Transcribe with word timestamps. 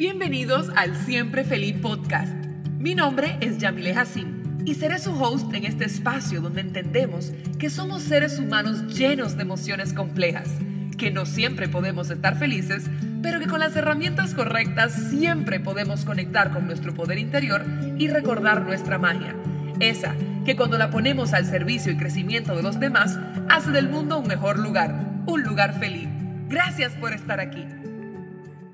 Bienvenidos 0.00 0.70
al 0.76 0.96
Siempre 0.96 1.44
Feliz 1.44 1.76
Podcast. 1.76 2.32
Mi 2.78 2.94
nombre 2.94 3.36
es 3.42 3.58
Yamile 3.58 3.92
Hassim 3.92 4.62
y 4.64 4.74
seré 4.76 4.98
su 4.98 5.12
host 5.12 5.52
en 5.52 5.66
este 5.66 5.84
espacio 5.84 6.40
donde 6.40 6.62
entendemos 6.62 7.34
que 7.58 7.68
somos 7.68 8.04
seres 8.04 8.38
humanos 8.38 8.96
llenos 8.96 9.36
de 9.36 9.42
emociones 9.42 9.92
complejas, 9.92 10.48
que 10.96 11.10
no 11.10 11.26
siempre 11.26 11.68
podemos 11.68 12.08
estar 12.08 12.38
felices, 12.38 12.88
pero 13.20 13.40
que 13.40 13.46
con 13.46 13.60
las 13.60 13.76
herramientas 13.76 14.32
correctas 14.32 14.94
siempre 15.10 15.60
podemos 15.60 16.06
conectar 16.06 16.50
con 16.50 16.64
nuestro 16.64 16.94
poder 16.94 17.18
interior 17.18 17.66
y 17.98 18.08
recordar 18.08 18.62
nuestra 18.62 18.96
magia. 18.96 19.36
Esa 19.80 20.14
que 20.46 20.56
cuando 20.56 20.78
la 20.78 20.88
ponemos 20.88 21.34
al 21.34 21.44
servicio 21.44 21.92
y 21.92 21.98
crecimiento 21.98 22.56
de 22.56 22.62
los 22.62 22.80
demás, 22.80 23.18
hace 23.50 23.70
del 23.70 23.90
mundo 23.90 24.18
un 24.20 24.28
mejor 24.28 24.60
lugar, 24.60 25.22
un 25.26 25.42
lugar 25.42 25.78
feliz. 25.78 26.08
Gracias 26.48 26.94
por 26.94 27.12
estar 27.12 27.38
aquí. 27.38 27.66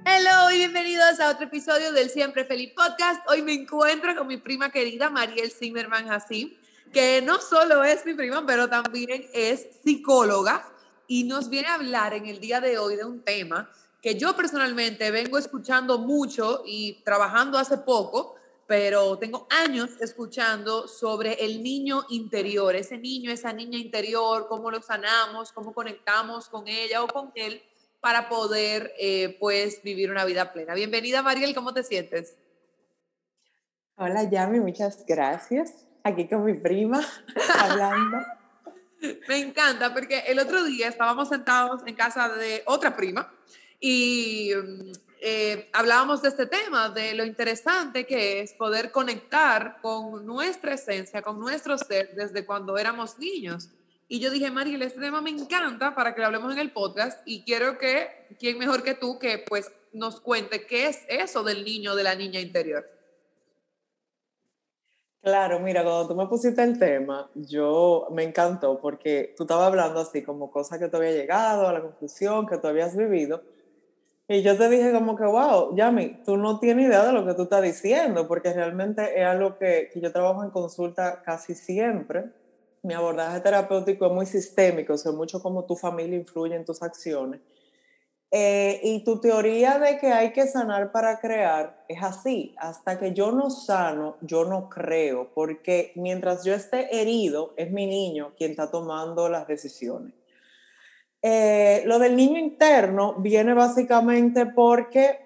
Hello 0.08 0.52
y 0.52 0.58
bienvenidos 0.58 1.18
a 1.18 1.30
otro 1.30 1.46
episodio 1.46 1.90
del 1.90 2.10
Siempre 2.10 2.44
Feliz 2.44 2.72
Podcast. 2.74 3.28
Hoy 3.28 3.42
me 3.42 3.54
encuentro 3.54 4.14
con 4.14 4.28
mi 4.28 4.36
prima 4.36 4.70
querida 4.70 5.10
Mariel 5.10 5.50
Zimmerman 5.50 6.08
Hassim, 6.12 6.54
que 6.92 7.20
no 7.22 7.40
solo 7.40 7.82
es 7.82 8.06
mi 8.06 8.14
prima, 8.14 8.46
pero 8.46 8.68
también 8.68 9.26
es 9.34 9.66
psicóloga 9.82 10.64
y 11.08 11.24
nos 11.24 11.50
viene 11.50 11.66
a 11.66 11.74
hablar 11.74 12.14
en 12.14 12.26
el 12.26 12.38
día 12.38 12.60
de 12.60 12.78
hoy 12.78 12.94
de 12.94 13.04
un 13.04 13.24
tema 13.24 13.68
que 14.00 14.16
yo 14.16 14.36
personalmente 14.36 15.10
vengo 15.10 15.38
escuchando 15.38 15.98
mucho 15.98 16.62
y 16.64 17.02
trabajando 17.02 17.58
hace 17.58 17.78
poco, 17.78 18.36
pero 18.68 19.18
tengo 19.18 19.48
años 19.50 19.90
escuchando 20.00 20.86
sobre 20.86 21.44
el 21.44 21.64
niño 21.64 22.06
interior, 22.10 22.76
ese 22.76 22.96
niño, 22.96 23.32
esa 23.32 23.52
niña 23.52 23.76
interior, 23.76 24.46
cómo 24.48 24.70
lo 24.70 24.80
sanamos, 24.80 25.50
cómo 25.50 25.74
conectamos 25.74 26.48
con 26.48 26.68
ella 26.68 27.02
o 27.02 27.08
con 27.08 27.32
él 27.34 27.60
para 28.00 28.28
poder 28.28 28.92
eh, 28.98 29.36
pues 29.40 29.82
vivir 29.82 30.10
una 30.10 30.24
vida 30.24 30.52
plena. 30.52 30.74
Bienvenida 30.74 31.22
Mariel, 31.22 31.54
¿cómo 31.54 31.74
te 31.74 31.82
sientes? 31.82 32.36
Hola 33.96 34.24
Yami, 34.24 34.60
muchas 34.60 35.04
gracias. 35.06 35.72
Aquí 36.04 36.28
con 36.28 36.44
mi 36.44 36.54
prima 36.54 37.00
hablando. 37.58 38.18
Me 39.28 39.38
encanta 39.38 39.92
porque 39.92 40.20
el 40.26 40.38
otro 40.38 40.64
día 40.64 40.88
estábamos 40.88 41.28
sentados 41.28 41.82
en 41.86 41.94
casa 41.94 42.28
de 42.28 42.62
otra 42.66 42.96
prima 42.96 43.32
y 43.80 44.52
eh, 45.20 45.68
hablábamos 45.72 46.22
de 46.22 46.28
este 46.28 46.46
tema, 46.46 46.88
de 46.90 47.14
lo 47.14 47.24
interesante 47.24 48.06
que 48.06 48.40
es 48.40 48.52
poder 48.52 48.90
conectar 48.90 49.78
con 49.80 50.24
nuestra 50.24 50.74
esencia, 50.74 51.22
con 51.22 51.40
nuestro 51.40 51.76
ser 51.78 52.14
desde 52.14 52.44
cuando 52.44 52.78
éramos 52.78 53.18
niños. 53.18 53.70
Y 54.08 54.20
yo 54.20 54.30
dije, 54.30 54.50
Mariel, 54.52 54.82
este 54.82 55.00
tema 55.00 55.20
me 55.20 55.30
encanta 55.30 55.94
para 55.96 56.14
que 56.14 56.20
lo 56.20 56.28
hablemos 56.28 56.52
en 56.52 56.60
el 56.60 56.72
podcast 56.72 57.20
y 57.24 57.42
quiero 57.42 57.76
que, 57.76 58.06
¿quién 58.38 58.56
mejor 58.56 58.84
que 58.84 58.94
tú, 58.94 59.18
que 59.18 59.38
pues 59.38 59.72
nos 59.92 60.20
cuente 60.20 60.64
qué 60.64 60.86
es 60.86 61.00
eso 61.08 61.42
del 61.42 61.64
niño, 61.64 61.96
de 61.96 62.04
la 62.04 62.14
niña 62.14 62.38
interior? 62.38 62.88
Claro, 65.22 65.58
mira, 65.58 65.82
cuando 65.82 66.06
tú 66.06 66.14
me 66.14 66.28
pusiste 66.28 66.62
el 66.62 66.78
tema, 66.78 67.28
yo 67.34 68.06
me 68.12 68.22
encantó 68.22 68.78
porque 68.78 69.34
tú 69.36 69.42
estabas 69.42 69.66
hablando 69.66 69.98
así 69.98 70.22
como 70.22 70.52
cosas 70.52 70.78
que 70.78 70.86
te 70.86 70.96
había 70.96 71.10
llegado, 71.10 71.66
a 71.66 71.72
la 71.72 71.80
conclusión 71.80 72.46
que 72.46 72.58
tú 72.58 72.68
habías 72.68 72.96
vivido. 72.96 73.42
Y 74.28 74.42
yo 74.42 74.56
te 74.56 74.68
dije 74.68 74.92
como 74.92 75.16
que, 75.16 75.24
wow, 75.24 75.74
Yami, 75.74 76.22
tú 76.24 76.36
no 76.36 76.60
tienes 76.60 76.86
idea 76.86 77.04
de 77.04 77.12
lo 77.12 77.26
que 77.26 77.34
tú 77.34 77.42
estás 77.42 77.62
diciendo, 77.62 78.28
porque 78.28 78.52
realmente 78.52 79.20
es 79.20 79.26
algo 79.26 79.58
que, 79.58 79.90
que 79.92 80.00
yo 80.00 80.12
trabajo 80.12 80.44
en 80.44 80.50
consulta 80.50 81.22
casi 81.24 81.56
siempre 81.56 82.26
mi 82.86 82.94
abordaje 82.94 83.40
terapéutico 83.40 84.06
es 84.06 84.12
muy 84.12 84.26
sistémico, 84.26 84.94
o 84.94 84.98
sea, 84.98 85.12
mucho 85.12 85.42
como 85.42 85.64
tu 85.64 85.74
familia 85.74 86.16
influye 86.16 86.54
en 86.54 86.64
tus 86.64 86.82
acciones. 86.82 87.40
Eh, 88.30 88.80
y 88.82 89.04
tu 89.04 89.20
teoría 89.20 89.78
de 89.78 89.98
que 89.98 90.08
hay 90.08 90.32
que 90.32 90.46
sanar 90.46 90.90
para 90.92 91.18
crear 91.20 91.84
es 91.88 92.02
así. 92.02 92.54
Hasta 92.58 92.98
que 92.98 93.12
yo 93.12 93.32
no 93.32 93.50
sano, 93.50 94.16
yo 94.20 94.44
no 94.44 94.68
creo, 94.68 95.30
porque 95.34 95.92
mientras 95.96 96.44
yo 96.44 96.54
esté 96.54 97.00
herido, 97.00 97.54
es 97.56 97.70
mi 97.70 97.86
niño 97.86 98.32
quien 98.36 98.52
está 98.52 98.70
tomando 98.70 99.28
las 99.28 99.46
decisiones. 99.46 100.12
Eh, 101.22 101.82
lo 101.86 101.98
del 101.98 102.14
niño 102.14 102.38
interno 102.38 103.14
viene 103.18 103.54
básicamente 103.54 104.46
porque 104.46 105.25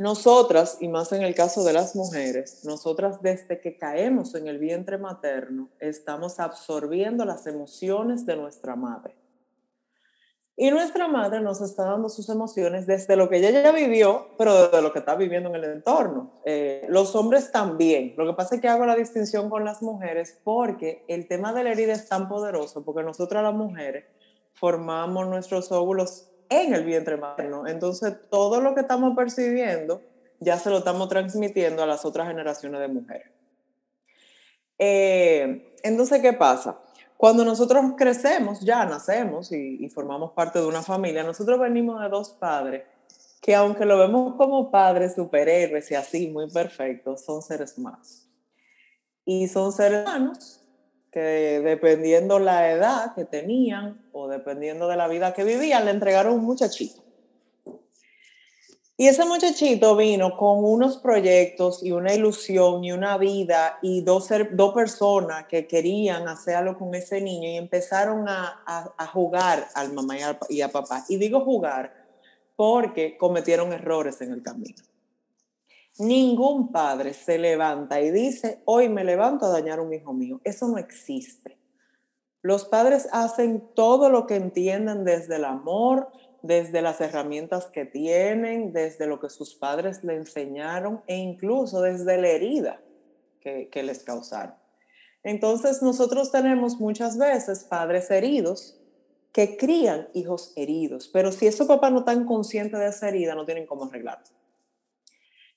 nosotras, 0.00 0.78
y 0.80 0.88
más 0.88 1.12
en 1.12 1.20
el 1.20 1.34
caso 1.34 1.62
de 1.62 1.74
las 1.74 1.94
mujeres, 1.94 2.64
nosotras 2.64 3.20
desde 3.20 3.60
que 3.60 3.76
caemos 3.76 4.34
en 4.34 4.46
el 4.46 4.58
vientre 4.58 4.96
materno, 4.96 5.68
estamos 5.78 6.40
absorbiendo 6.40 7.26
las 7.26 7.46
emociones 7.46 8.24
de 8.24 8.36
nuestra 8.36 8.76
madre. 8.76 9.14
Y 10.56 10.70
nuestra 10.70 11.06
madre 11.06 11.42
nos 11.42 11.60
está 11.60 11.84
dando 11.84 12.08
sus 12.08 12.30
emociones 12.30 12.86
desde 12.86 13.14
lo 13.14 13.28
que 13.28 13.36
ella 13.36 13.50
ya 13.50 13.72
vivió, 13.72 14.28
pero 14.38 14.54
desde 14.54 14.80
lo 14.80 14.90
que 14.90 15.00
está 15.00 15.16
viviendo 15.16 15.50
en 15.50 15.56
el 15.56 15.64
entorno. 15.64 16.32
Eh, 16.46 16.86
los 16.88 17.14
hombres 17.14 17.52
también. 17.52 18.14
Lo 18.16 18.26
que 18.26 18.32
pasa 18.32 18.54
es 18.54 18.62
que 18.62 18.68
hago 18.68 18.86
la 18.86 18.96
distinción 18.96 19.50
con 19.50 19.66
las 19.66 19.82
mujeres 19.82 20.40
porque 20.44 21.04
el 21.08 21.28
tema 21.28 21.52
de 21.52 21.64
la 21.64 21.72
herida 21.72 21.92
es 21.92 22.08
tan 22.08 22.26
poderoso, 22.26 22.86
porque 22.86 23.02
nosotras 23.02 23.42
las 23.42 23.54
mujeres 23.54 24.06
formamos 24.54 25.26
nuestros 25.26 25.70
óvulos 25.72 26.29
en 26.50 26.74
el 26.74 26.84
vientre 26.84 27.16
materno. 27.16 27.66
Entonces, 27.66 28.14
todo 28.28 28.60
lo 28.60 28.74
que 28.74 28.82
estamos 28.82 29.16
percibiendo 29.16 30.02
ya 30.40 30.58
se 30.58 30.68
lo 30.70 30.78
estamos 30.78 31.08
transmitiendo 31.08 31.82
a 31.82 31.86
las 31.86 32.04
otras 32.04 32.26
generaciones 32.28 32.80
de 32.80 32.88
mujeres. 32.88 33.30
Eh, 34.78 35.76
entonces, 35.82 36.20
¿qué 36.20 36.32
pasa? 36.32 36.80
Cuando 37.16 37.44
nosotros 37.44 37.84
crecemos, 37.96 38.60
ya 38.60 38.84
nacemos 38.86 39.52
y, 39.52 39.88
formamos 39.90 40.32
parte 40.32 40.58
de 40.58 40.66
una 40.66 40.82
familia, 40.82 41.22
nosotros 41.22 41.60
venimos 41.60 42.00
de 42.00 42.08
dos 42.08 42.30
padres 42.30 42.84
que 43.42 43.54
aunque 43.54 43.86
lo 43.86 43.98
vemos 43.98 44.36
como 44.36 44.70
padres 44.70 45.14
superhéroes 45.14 45.90
y 45.90 45.94
así, 45.94 46.28
muy 46.28 46.50
perfectos, 46.50 47.22
son 47.24 47.40
seres 47.42 47.76
humanos. 47.78 48.26
Y 49.24 49.48
son 49.48 49.72
seres 49.72 50.02
humanos 50.02 50.59
que 51.10 51.60
dependiendo 51.64 52.38
la 52.38 52.70
edad 52.70 53.14
que 53.14 53.24
tenían 53.24 54.00
o 54.12 54.28
dependiendo 54.28 54.88
de 54.88 54.96
la 54.96 55.08
vida 55.08 55.32
que 55.34 55.44
vivían, 55.44 55.84
le 55.84 55.90
entregaron 55.90 56.34
un 56.34 56.44
muchachito. 56.44 57.02
Y 59.00 59.08
ese 59.08 59.24
muchachito 59.24 59.96
vino 59.96 60.36
con 60.36 60.62
unos 60.62 60.98
proyectos 60.98 61.82
y 61.82 61.90
una 61.90 62.12
ilusión 62.12 62.84
y 62.84 62.92
una 62.92 63.16
vida 63.16 63.78
y 63.80 64.02
dos, 64.02 64.28
dos 64.52 64.74
personas 64.74 65.46
que 65.46 65.66
querían 65.66 66.28
hacer 66.28 66.56
algo 66.56 66.78
con 66.78 66.94
ese 66.94 67.22
niño 67.22 67.48
y 67.48 67.56
empezaron 67.56 68.28
a, 68.28 68.62
a, 68.66 69.06
jugar 69.06 69.68
al 69.74 69.94
mamá 69.94 70.18
y, 70.18 70.56
y 70.56 70.60
a 70.60 70.68
papá. 70.68 71.06
Y 71.08 71.16
digo 71.16 71.40
jugar 71.40 71.94
porque 72.56 73.16
cometieron 73.16 73.72
errores 73.72 74.20
en 74.20 74.32
el 74.32 74.42
camino. 74.42 74.89
Ningún 76.00 76.72
padre 76.72 77.12
se 77.12 77.38
levanta 77.38 78.00
y 78.00 78.10
dice, 78.10 78.62
hoy 78.64 78.88
me 78.88 79.04
levanto 79.04 79.44
a 79.44 79.50
dañar 79.50 79.80
un 79.80 79.92
hijo 79.92 80.14
mío. 80.14 80.40
Eso 80.44 80.66
no 80.66 80.78
existe. 80.78 81.58
Los 82.40 82.64
padres 82.64 83.06
hacen 83.12 83.62
todo 83.74 84.08
lo 84.08 84.26
que 84.26 84.36
entienden 84.36 85.04
desde 85.04 85.36
el 85.36 85.44
amor, 85.44 86.08
desde 86.40 86.80
las 86.80 87.02
herramientas 87.02 87.66
que 87.66 87.84
tienen, 87.84 88.72
desde 88.72 89.06
lo 89.06 89.20
que 89.20 89.28
sus 89.28 89.54
padres 89.54 90.02
le 90.02 90.16
enseñaron 90.16 91.02
e 91.06 91.16
incluso 91.18 91.82
desde 91.82 92.16
la 92.16 92.28
herida 92.28 92.80
que, 93.40 93.68
que 93.68 93.82
les 93.82 94.02
causaron. 94.02 94.54
Entonces 95.22 95.82
nosotros 95.82 96.32
tenemos 96.32 96.80
muchas 96.80 97.18
veces 97.18 97.64
padres 97.64 98.10
heridos 98.10 98.80
que 99.32 99.58
crían 99.58 100.08
hijos 100.14 100.54
heridos, 100.56 101.08
pero 101.12 101.30
si 101.30 101.46
esos 101.46 101.66
papás 101.68 101.92
no 101.92 101.98
están 102.00 102.24
conscientes 102.24 102.80
de 102.80 102.88
esa 102.88 103.08
herida, 103.10 103.34
no 103.34 103.44
tienen 103.44 103.66
cómo 103.66 103.84
arreglarlo. 103.84 104.39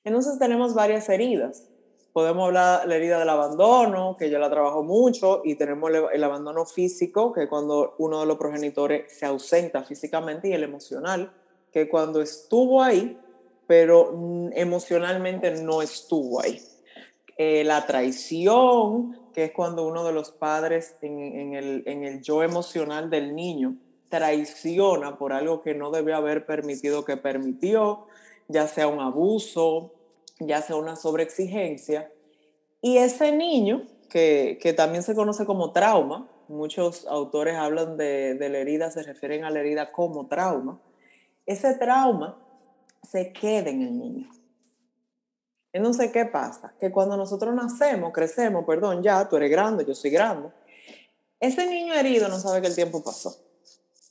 Entonces 0.03 0.37
tenemos 0.39 0.73
varias 0.73 1.07
heridas. 1.09 1.67
Podemos 2.11 2.45
hablar 2.45 2.87
la 2.87 2.95
herida 2.95 3.17
del 3.17 3.29
abandono, 3.29 4.15
que 4.17 4.29
yo 4.29 4.37
la 4.37 4.49
trabajo 4.49 4.83
mucho, 4.83 5.41
y 5.43 5.55
tenemos 5.55 5.91
el, 6.13 6.23
abandono 6.23 6.65
físico, 6.65 7.33
que 7.33 7.43
es 7.43 7.49
cuando 7.49 7.95
uno 7.97 8.19
de 8.19 8.27
los 8.27 8.37
progenitores 8.37 9.11
se 9.11 9.25
ausenta 9.25 9.83
físicamente, 9.83 10.49
y 10.49 10.53
el 10.53 10.63
emocional, 10.63 11.33
que 11.71 11.89
cuando 11.89 12.21
estuvo 12.21 12.83
ahí, 12.83 13.17
pero 13.65 14.11
mm, 14.13 14.49
emocionalmente 14.53 15.51
no 15.63 15.81
estuvo 15.81 16.39
ahí. 16.41 16.61
Eh, 17.37 17.63
la 17.63 17.87
traición, 17.87 19.17
que 19.33 19.45
es 19.45 19.51
cuando 19.51 19.87
uno 19.87 20.03
de 20.03 20.13
los 20.13 20.29
padres 20.29 20.97
en, 21.01 21.55
el, 21.55 21.81
en 21.87 22.03
el 22.03 22.21
yo 22.21 22.43
emocional 22.43 23.09
del 23.09 23.35
niño 23.35 23.75
traiciona 24.09 25.17
por 25.17 25.33
algo 25.33 25.61
que 25.63 25.73
no 25.73 25.89
debe 25.89 26.13
haber 26.13 26.45
permitido 26.45 27.03
que 27.03 27.17
permitió 27.17 28.05
ya 28.47 28.67
sea 28.67 28.87
un 28.87 28.99
abuso, 28.99 29.93
ya 30.39 30.61
sea 30.61 30.75
una 30.75 30.95
sobreexigencia. 30.95 32.11
Y 32.81 32.97
ese 32.97 33.31
niño, 33.31 33.87
que, 34.09 34.73
también 34.75 35.03
se 35.03 35.15
conoce 35.15 35.45
como 35.45 35.71
trauma, 35.71 36.27
muchos 36.47 37.07
autores 37.07 37.55
hablan 37.55 37.97
de, 37.97 38.35
de, 38.35 38.49
la 38.49 38.59
herida, 38.59 38.91
se 38.91 39.03
refieren 39.03 39.43
a 39.43 39.49
la 39.49 39.61
herida 39.61 39.91
como 39.91 40.27
trauma, 40.27 40.79
ese 41.45 41.73
trauma 41.75 42.37
se 43.09 43.31
queda 43.33 43.69
en 43.69 43.81
el 43.81 43.97
niño. 43.97 44.29
Entonces, 45.71 46.11
¿qué 46.11 46.25
pasa? 46.25 46.75
Que 46.79 46.91
cuando 46.91 47.17
nosotros 47.17 47.55
nacemos, 47.55 48.13
crecemos, 48.13 48.63
perdón, 48.65 49.01
ya, 49.01 49.27
tú 49.27 49.37
eres 49.37 49.49
grande, 49.49 49.85
yo 49.85 49.95
soy 49.95 50.11
grande, 50.11 50.49
ese 51.39 51.67
niño 51.67 51.93
herido 51.93 52.29
no 52.29 52.39
sabe 52.39 52.61
que 52.61 52.67
el 52.67 52.75
tiempo 52.75 53.03
pasó. 53.03 53.35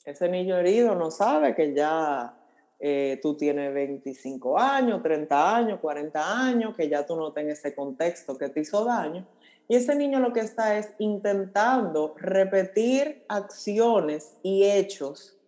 Ese 0.05 0.28
niño 0.28 0.58
herido 0.58 0.94
no 0.94 1.11
sabe 1.11 1.55
que 1.55 1.73
ya 1.73 2.37
eh, 2.84 3.20
tú 3.23 3.37
tienes 3.37 3.73
25 3.73 4.58
años, 4.58 5.05
30 5.05 5.56
años, 5.56 5.79
40 5.79 6.46
años, 6.46 6.76
que 6.76 6.88
ya 6.88 7.06
tú 7.06 7.14
no 7.14 7.32
tengas 7.32 7.61
ese 7.61 7.76
contexto 7.76 8.37
que 8.37 8.49
te 8.49 8.58
hizo 8.58 8.84
daño. 8.84 9.25
Y 9.69 9.76
ese 9.76 9.94
niño 9.94 10.19
lo 10.19 10.32
que 10.32 10.40
está 10.40 10.76
es 10.76 10.93
intentando 10.99 12.17
repetir 12.19 13.25
acciones 13.29 14.37
y 14.43 14.64
hechos 14.64 15.38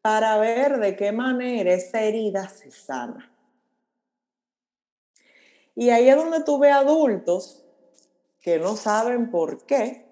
para 0.00 0.38
ver 0.38 0.78
de 0.78 0.96
qué 0.96 1.12
manera 1.12 1.74
esa 1.74 2.00
herida 2.00 2.48
se 2.48 2.70
sana. 2.70 3.30
Y 5.74 5.90
ahí 5.90 6.08
es 6.08 6.16
donde 6.16 6.42
tú 6.44 6.58
ves 6.58 6.72
adultos 6.72 7.62
que 8.40 8.58
no 8.58 8.74
saben 8.74 9.30
por 9.30 9.66
qué, 9.66 10.09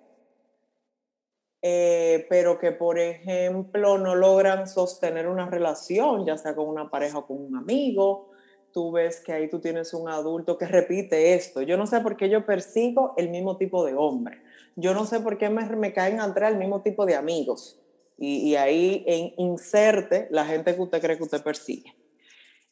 eh, 1.61 2.27
pero 2.29 2.59
que, 2.59 2.73
por 2.73 2.99
ejemplo, 2.99 3.99
no 3.99 4.15
logran 4.15 4.69
sostener 4.69 5.27
una 5.29 5.51
relación, 5.51 6.25
ya 6.25 6.39
sea 6.39 6.55
con 6.55 6.69
una 6.69 6.91
pareja 6.91 7.19
o 7.19 7.27
con 7.27 7.39
un 7.39 7.57
amigo. 7.57 8.31
Tú 8.73 8.93
ves 8.93 9.21
que 9.21 9.33
ahí 9.33 9.49
tú 9.49 9.61
tienes 9.61 9.93
un 9.95 10.09
adulto 10.09 10.57
que 10.57 10.67
repite 10.67 11.35
esto. 11.35 11.63
Yo 11.63 11.77
no 11.77 11.87
sé 11.87 12.01
por 12.01 12.17
qué 12.17 12.29
yo 12.29 12.47
persigo 12.47 13.15
el 13.17 13.31
mismo 13.31 13.57
tipo 13.57 13.85
de 13.85 13.95
hombre. 13.95 14.41
Yo 14.77 14.95
no 14.95 15.05
sé 15.05 15.21
por 15.21 15.39
qué 15.39 15.49
me, 15.49 15.65
me 15.75 15.93
caen 15.93 16.21
atrás 16.21 16.53
el 16.53 16.59
mismo 16.59 16.83
tipo 16.83 17.07
de 17.07 17.17
amigos. 17.17 17.81
Y, 18.21 18.57
ahí 18.57 19.05
en, 19.07 19.33
inserte 19.37 20.27
la 20.31 20.45
gente 20.45 20.75
que 20.75 20.81
usted 20.81 21.01
cree 21.01 21.17
que 21.17 21.23
usted 21.23 21.43
persigue. 21.43 21.95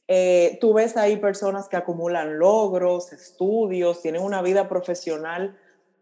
Eh, 0.09 0.59
tú 0.61 0.75
ves 0.75 0.97
ahí 0.97 1.17
personas 1.17 1.69
que 1.69 1.77
acumulan 1.77 2.38
logros, 2.38 3.12
estudios, 3.12 4.03
tienen 4.03 4.23
una 4.23 4.43
vida 4.43 4.69
profesional 4.69 5.56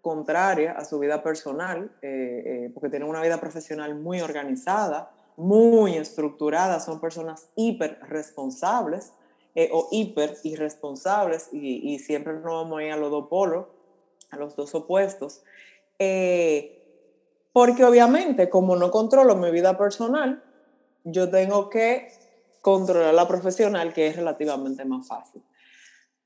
contraria 0.05 0.73
a 0.73 0.85
su 0.85 1.01
vida 1.01 1.23
personal, 1.23 1.91
eh, 2.03 2.43
eh, 2.47 2.71
porque 2.73 2.91
tienen 2.91 3.09
una 3.09 3.23
vida 3.23 3.41
profesional 3.41 3.97
muy 3.97 4.21
organizada, 4.21 5.11
muy 5.37 5.97
estructurada, 5.97 6.79
son 6.79 7.01
personas 7.01 7.49
hiper 7.57 7.99
responsables 8.03 9.13
o 9.73 9.89
hiper 9.93 10.37
irresponsables 10.43 11.49
y, 11.53 11.95
y, 11.95 12.01
siempre 12.01 12.33
nos 12.33 12.43
vamos 12.43 12.81
a 12.81 12.83
ir 12.83 12.93
a 12.93 12.97
los 12.97 13.09
dos 13.09 13.29
polos, 13.29 13.67
a 14.31 14.37
los 14.37 14.57
dos 14.57 14.75
opuestos. 14.75 15.43
porque 17.53 17.85
obviamente, 17.85 18.49
como 18.51 18.75
no 18.75 18.91
controlo 18.91 19.37
mi 19.37 19.53
vida 19.53 19.79
personal, 19.79 20.43
yo 21.05 21.31
tengo 21.31 21.71
que 21.71 22.09
controlar 22.63 23.15
la 23.15 23.29
profesional, 23.29 23.93
que 23.93 24.09
es 24.09 24.17
relativamente 24.17 24.85
más 24.85 25.07
fácil. 25.07 25.43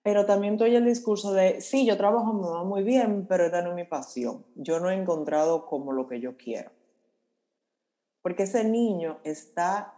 Pero 0.02 0.26
también 0.26 0.54
estoy 0.54 0.74
el 0.74 0.84
discurso 0.84 1.32
de, 1.32 1.60
sí, 1.60 1.84
yo 1.86 1.96
trabajo 1.96 2.32
muy 2.64 2.82
bien, 2.82 3.26
pero 3.26 3.44
esta 3.44 3.62
no 3.62 3.70
es 3.70 3.76
mi 3.76 3.84
pasión. 3.84 4.44
Yo 4.54 4.80
no 4.80 4.90
he 4.90 4.94
encontrado 4.94 5.66
como 5.66 5.92
lo 5.92 6.06
que 6.06 6.20
yo 6.20 6.36
quiero. 6.36 6.70
Porque 8.22 8.44
ese 8.44 8.64
niño 8.64 9.18
está 9.24 9.94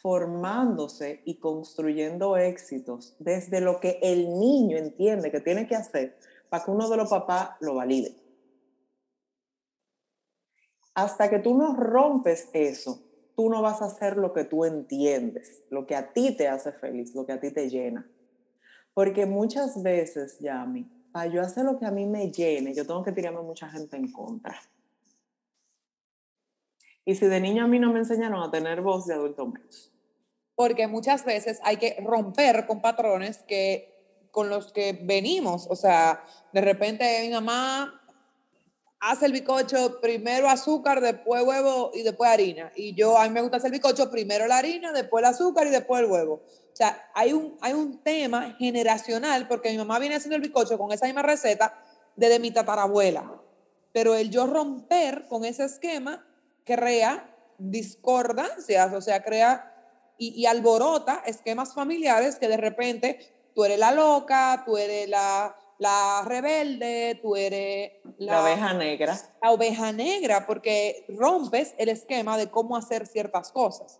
formándose 0.00 1.20
y 1.24 1.38
construyendo 1.38 2.36
éxitos 2.36 3.16
desde 3.18 3.60
lo 3.60 3.80
que 3.80 3.98
el 4.02 4.38
niño 4.38 4.78
entiende 4.78 5.30
que 5.30 5.40
tiene 5.40 5.66
que 5.66 5.76
hacer 5.76 6.16
para 6.48 6.64
que 6.64 6.70
uno 6.70 6.88
de 6.88 6.96
los 6.96 7.10
papás 7.10 7.50
lo 7.60 7.74
valide. 7.74 8.16
Hasta 10.94 11.30
que 11.30 11.38
tú 11.38 11.54
no 11.54 11.74
rompes 11.76 12.48
eso, 12.52 13.02
tú 13.36 13.48
no 13.48 13.62
vas 13.62 13.82
a 13.82 13.86
hacer 13.86 14.16
lo 14.16 14.32
que 14.32 14.44
tú 14.44 14.64
entiendes, 14.64 15.64
lo 15.70 15.86
que 15.86 15.96
a 15.96 16.12
ti 16.12 16.36
te 16.36 16.48
hace 16.48 16.72
feliz, 16.72 17.14
lo 17.14 17.26
que 17.26 17.32
a 17.32 17.40
ti 17.40 17.50
te 17.50 17.68
llena. 17.68 18.10
Porque 19.00 19.24
muchas 19.24 19.82
veces, 19.82 20.38
Yami, 20.40 20.84
para 21.10 21.26
yo 21.26 21.40
hacer 21.40 21.64
lo 21.64 21.78
que 21.78 21.86
a 21.86 21.90
mí 21.90 22.04
me 22.04 22.30
llene, 22.30 22.74
yo 22.74 22.86
tengo 22.86 23.02
que 23.02 23.12
tirarme 23.12 23.40
mucha 23.40 23.66
gente 23.66 23.96
en 23.96 24.12
contra. 24.12 24.60
Y 27.06 27.14
si 27.14 27.24
de 27.24 27.40
niño 27.40 27.64
a 27.64 27.66
mí 27.66 27.78
no 27.78 27.94
me 27.94 28.00
enseñaron 28.00 28.42
a 28.42 28.50
tener 28.50 28.82
voz, 28.82 29.06
de 29.06 29.14
adulto 29.14 29.46
menos. 29.46 29.90
Porque 30.54 30.86
muchas 30.86 31.24
veces 31.24 31.60
hay 31.64 31.78
que 31.78 31.96
romper 32.04 32.66
con 32.66 32.82
patrones 32.82 33.38
que 33.48 34.28
con 34.32 34.50
los 34.50 34.70
que 34.70 34.92
venimos. 35.02 35.66
O 35.70 35.76
sea, 35.76 36.22
de 36.52 36.60
repente 36.60 37.22
mi 37.22 37.32
mamá 37.32 37.99
hace 39.00 39.26
el 39.26 39.32
bicocho 39.32 39.98
primero 40.00 40.48
azúcar, 40.48 41.00
después 41.00 41.42
huevo 41.42 41.90
y 41.94 42.02
después 42.02 42.30
harina. 42.30 42.70
Y 42.76 42.94
yo, 42.94 43.18
a 43.18 43.24
mí 43.24 43.30
me 43.30 43.40
gusta 43.40 43.56
hacer 43.56 43.68
el 43.68 43.72
bicocho 43.72 44.10
primero 44.10 44.46
la 44.46 44.58
harina, 44.58 44.92
después 44.92 45.22
el 45.22 45.30
azúcar 45.30 45.66
y 45.66 45.70
después 45.70 46.02
el 46.02 46.10
huevo. 46.10 46.34
O 46.34 46.76
sea, 46.76 47.10
hay 47.14 47.32
un, 47.32 47.56
hay 47.62 47.72
un 47.72 47.98
tema 48.02 48.54
generacional 48.58 49.48
porque 49.48 49.70
mi 49.70 49.78
mamá 49.78 49.98
viene 49.98 50.16
haciendo 50.16 50.36
el 50.36 50.42
bicocho 50.42 50.78
con 50.78 50.92
esa 50.92 51.06
misma 51.06 51.22
receta 51.22 51.82
desde 52.14 52.38
mi 52.38 52.50
tatarabuela. 52.50 53.40
Pero 53.92 54.14
el 54.14 54.30
yo 54.30 54.46
romper 54.46 55.26
con 55.28 55.44
ese 55.44 55.64
esquema 55.64 56.24
crea 56.64 57.34
discordancias, 57.58 58.92
o 58.92 59.00
sea, 59.00 59.24
crea 59.24 59.66
y, 60.18 60.28
y 60.40 60.46
alborota 60.46 61.22
esquemas 61.26 61.74
familiares 61.74 62.36
que 62.36 62.48
de 62.48 62.58
repente 62.58 63.50
tú 63.54 63.64
eres 63.64 63.78
la 63.78 63.92
loca, 63.92 64.62
tú 64.66 64.76
eres 64.76 65.08
la 65.08 65.56
la 65.80 66.22
rebelde, 66.26 67.18
tú 67.22 67.36
eres 67.36 67.92
la, 68.18 68.42
oveja 68.42 68.74
negra. 68.74 69.18
La 69.42 69.50
oveja 69.50 69.92
negra, 69.92 70.46
porque 70.46 71.06
rompes 71.08 71.74
el 71.78 71.88
esquema 71.88 72.36
de 72.36 72.50
cómo 72.50 72.76
hacer 72.76 73.06
ciertas 73.06 73.50
cosas. 73.50 73.98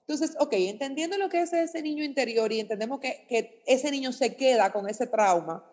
Entonces, 0.00 0.36
ok, 0.38 0.52
entendiendo 0.52 1.16
lo 1.16 1.30
que 1.30 1.40
es 1.40 1.54
ese 1.54 1.80
niño 1.80 2.04
interior 2.04 2.52
y 2.52 2.60
entendemos 2.60 3.00
que, 3.00 3.24
que 3.30 3.62
ese 3.66 3.90
niño 3.90 4.12
se 4.12 4.36
queda 4.36 4.72
con 4.72 4.90
ese 4.90 5.06
trauma, 5.06 5.64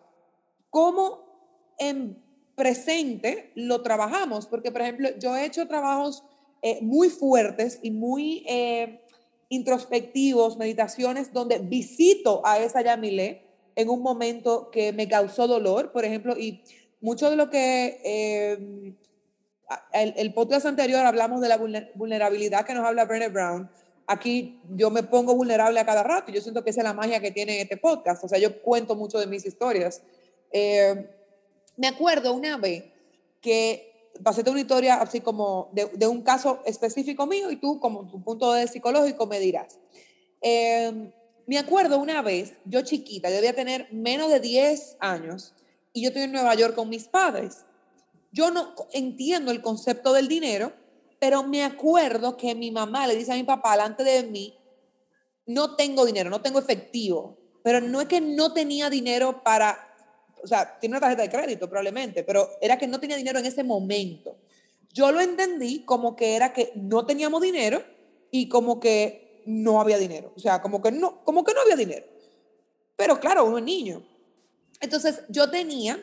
¿cómo 0.70 1.74
en 1.78 2.16
presente 2.54 3.52
lo 3.54 3.82
trabajamos? 3.82 4.46
Porque, 4.46 4.72
por 4.72 4.80
ejemplo, 4.80 5.10
yo 5.18 5.36
he 5.36 5.44
hecho 5.44 5.68
trabajos 5.68 6.24
eh, 6.62 6.78
muy 6.80 7.10
fuertes 7.10 7.80
y 7.82 7.90
muy 7.90 8.46
eh, 8.48 9.02
introspectivos, 9.50 10.56
meditaciones, 10.56 11.34
donde 11.34 11.58
visito 11.58 12.40
a 12.46 12.58
esa 12.60 12.80
Yamile 12.80 13.49
en 13.80 13.88
un 13.88 14.02
momento 14.02 14.70
que 14.70 14.92
me 14.92 15.08
causó 15.08 15.46
dolor, 15.46 15.92
por 15.92 16.04
ejemplo, 16.04 16.36
y 16.36 16.62
mucho 17.00 17.30
de 17.30 17.36
lo 17.36 17.50
que 17.50 18.00
eh, 18.04 18.94
el, 19.92 20.34
podcast 20.34 20.66
anterior 20.66 21.04
hablamos 21.06 21.40
de 21.40 21.48
la 21.48 21.58
vulnerabilidad 21.94 22.64
que 22.64 22.74
nos 22.74 22.84
habla 22.84 23.04
Brené 23.04 23.28
Brown. 23.28 23.70
Aquí 24.06 24.60
yo 24.70 24.90
me 24.90 25.02
pongo 25.02 25.34
vulnerable 25.34 25.78
a 25.78 25.86
cada 25.86 26.02
rato. 26.02 26.32
Yo 26.32 26.40
siento 26.40 26.64
que 26.64 26.70
esa 26.70 26.80
es 26.80 26.84
la 26.84 26.92
magia 26.92 27.20
que 27.20 27.30
tiene 27.30 27.60
este 27.60 27.76
podcast. 27.76 28.24
O 28.24 28.28
sea, 28.28 28.38
yo 28.38 28.60
cuento 28.60 28.96
mucho 28.96 29.18
de 29.18 29.26
mis 29.26 29.46
historias. 29.46 30.02
Eh, 30.52 31.08
me 31.76 31.86
acuerdo 31.86 32.34
una 32.34 32.56
vez 32.56 32.84
que 33.40 34.10
pasé 34.24 34.42
de 34.42 34.50
una 34.50 34.60
historia 34.60 34.96
así 34.96 35.20
como 35.20 35.70
de, 35.72 36.06
un 36.06 36.22
caso 36.22 36.60
específico 36.66 37.26
mío 37.26 37.50
y 37.50 37.56
tú 37.56 37.78
como 37.78 38.06
tu 38.10 38.22
punto 38.22 38.52
de 38.52 38.66
psicológico 38.66 39.26
me 39.26 39.38
dirás. 39.38 39.78
Eh, 40.42 41.12
me 41.50 41.58
acuerdo 41.58 41.98
una 41.98 42.22
vez, 42.22 42.52
yo 42.64 42.82
chiquita, 42.82 43.28
yo 43.28 43.34
debía 43.34 43.56
tener 43.56 43.88
menos 43.90 44.30
de 44.30 44.38
10 44.38 44.98
años 45.00 45.52
y 45.92 46.02
yo 46.02 46.10
estoy 46.10 46.22
en 46.22 46.30
Nueva 46.30 46.54
York 46.54 46.76
con 46.76 46.88
mis 46.88 47.08
padres. 47.08 47.64
Yo 48.30 48.52
no 48.52 48.76
entiendo 48.92 49.50
el 49.50 49.60
concepto 49.60 50.12
del 50.12 50.28
dinero, 50.28 50.72
pero 51.18 51.42
me 51.42 51.64
acuerdo 51.64 52.36
que 52.36 52.54
mi 52.54 52.70
mamá 52.70 53.08
le 53.08 53.16
dice 53.16 53.32
a 53.32 53.34
mi 53.34 53.42
papá 53.42 53.72
delante 53.72 54.04
de 54.04 54.22
mí, 54.22 54.56
no 55.44 55.74
tengo 55.74 56.06
dinero, 56.06 56.30
no 56.30 56.40
tengo 56.40 56.60
efectivo, 56.60 57.36
pero 57.64 57.80
no 57.80 58.00
es 58.00 58.06
que 58.06 58.20
no 58.20 58.52
tenía 58.52 58.88
dinero 58.88 59.42
para, 59.42 59.92
o 60.44 60.46
sea, 60.46 60.78
tiene 60.78 60.92
una 60.92 61.00
tarjeta 61.00 61.22
de 61.22 61.30
crédito 61.30 61.68
probablemente, 61.68 62.22
pero 62.22 62.48
era 62.60 62.78
que 62.78 62.86
no 62.86 63.00
tenía 63.00 63.16
dinero 63.16 63.40
en 63.40 63.46
ese 63.46 63.64
momento. 63.64 64.36
Yo 64.92 65.10
lo 65.10 65.20
entendí 65.20 65.84
como 65.84 66.14
que 66.14 66.36
era 66.36 66.52
que 66.52 66.70
no 66.76 67.06
teníamos 67.06 67.42
dinero 67.42 67.82
y 68.30 68.48
como 68.48 68.78
que 68.78 69.29
no 69.46 69.80
había 69.80 69.98
dinero. 69.98 70.32
O 70.36 70.40
sea, 70.40 70.60
como 70.60 70.82
que 70.82 70.92
no, 70.92 71.24
como 71.24 71.44
que 71.44 71.54
no 71.54 71.60
había 71.60 71.76
dinero. 71.76 72.06
Pero 72.96 73.18
claro, 73.18 73.44
uno 73.44 73.58
es 73.58 73.64
niño. 73.64 74.02
Entonces 74.80 75.22
yo 75.28 75.50
tenía 75.50 76.02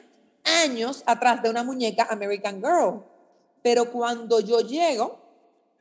años 0.63 1.03
atrás 1.05 1.41
de 1.43 1.49
una 1.49 1.63
muñeca 1.63 2.07
American 2.09 2.61
Girl. 2.61 3.03
Pero 3.61 3.91
cuando 3.91 4.39
yo 4.39 4.61
llego 4.61 5.19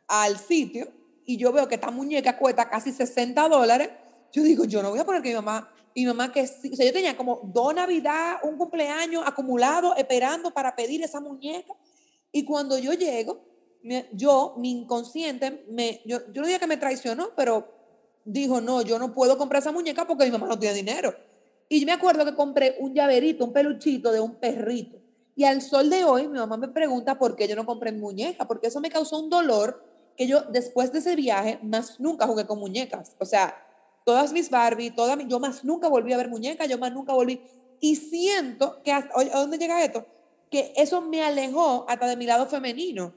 al 0.09 0.39
sitio 0.39 0.89
y 1.25 1.37
yo 1.37 1.53
veo 1.53 1.69
que 1.69 1.77
esta 1.77 1.91
muñeca 1.91 2.39
cuesta 2.39 2.69
casi 2.69 2.93
60 2.93 3.49
dólares, 3.49 3.91
yo 4.33 4.43
digo, 4.43 4.65
yo 4.65 4.83
no 4.83 4.91
voy 4.91 4.99
a 4.99 5.05
poner 5.05 5.23
que 5.23 5.31
mi 5.31 5.35
mamá, 5.35 5.73
mi 5.95 6.05
mamá 6.05 6.33
que 6.33 6.47
sí, 6.47 6.71
o 6.73 6.77
sea, 6.77 6.87
yo 6.87 6.93
tenía 6.93 7.17
como 7.17 7.41
dos 7.45 7.75
Navidad, 7.75 8.37
un 8.43 8.57
cumpleaños 8.57 9.23
acumulado 9.27 9.95
esperando 9.97 10.51
para 10.53 10.75
pedir 10.75 11.03
esa 11.03 11.21
muñeca. 11.21 11.75
Y 12.33 12.45
cuando 12.45 12.79
yo 12.79 12.93
llego, 12.93 13.41
yo, 14.13 14.55
mi 14.59 14.71
inconsciente, 14.71 15.65
me, 15.71 16.03
yo, 16.05 16.21
yo 16.33 16.43
no 16.43 16.47
digo 16.47 16.59
que 16.59 16.67
me 16.67 16.77
traicionó, 16.77 17.31
pero 17.37 17.73
dijo, 18.25 18.61
no, 18.61 18.83
yo 18.83 18.99
no 18.99 19.15
puedo 19.15 19.39
comprar 19.39 19.63
esa 19.63 19.73
muñeca 19.73 20.07
porque 20.07 20.25
mi 20.25 20.33
mamá 20.33 20.49
no 20.49 20.59
tiene 20.59 20.75
dinero. 20.75 21.15
Y 21.69 21.81
yo 21.81 21.87
me 21.87 21.93
acuerdo 21.93 22.25
que 22.25 22.35
compré 22.35 22.77
un 22.81 22.95
llaverito, 22.95 23.45
un 23.45 23.53
peluchito 23.53 24.13
de 24.13 24.21
un 24.21 24.35
perrito. 24.35 24.99
Y 25.35 25.45
al 25.45 25.63
sol 25.63 25.91
de 25.91 26.05
hoy, 26.05 26.29
mi 26.29 26.39
mamá 26.39 26.57
me 26.57 26.69
pregunta 26.69 27.19
por 27.19 27.37
qué 27.37 27.47
yo 27.47 27.57
no 27.57 27.67
compré 27.67 27.93
muñeca, 27.93 28.47
porque 28.47 28.69
eso 28.69 28.81
me 28.81 28.91
causó 28.91 29.19
un 29.19 29.31
dolor 29.31 29.83
que 30.17 30.27
yo 30.27 30.43
después 30.43 30.93
de 30.93 31.01
ese 31.01 31.15
viaje 31.15 31.59
más 31.63 32.01
nunca 32.01 32.27
jugué 32.27 32.47
con 32.47 32.59
muñecas. 32.59 33.15
O 33.19 33.25
sea, 33.25 33.55
todas 34.05 34.33
mis 34.33 34.51
Barbie, 34.51 34.91
todas 34.91 35.19
yo 35.29 35.39
más 35.39 35.65
nunca 35.65 35.89
volví 35.89 36.13
a 36.13 36.17
ver 36.17 36.29
muñecas, 36.29 36.69
yo 36.69 36.79
más 36.79 36.93
nunca 36.93 37.13
volví. 37.13 37.41
Y 37.81 37.97
siento 37.97 38.83
que, 38.83 38.93
¿a 38.93 39.09
dónde 39.35 39.59
llega 39.59 39.85
esto? 39.85 40.07
Que 40.51 40.73
eso 40.77 41.03
me 41.03 41.23
alejó 41.23 41.85
hasta 41.89 42.07
de 42.07 42.17
mi 42.17 42.25
lado 42.25 42.47
femenino 42.47 43.13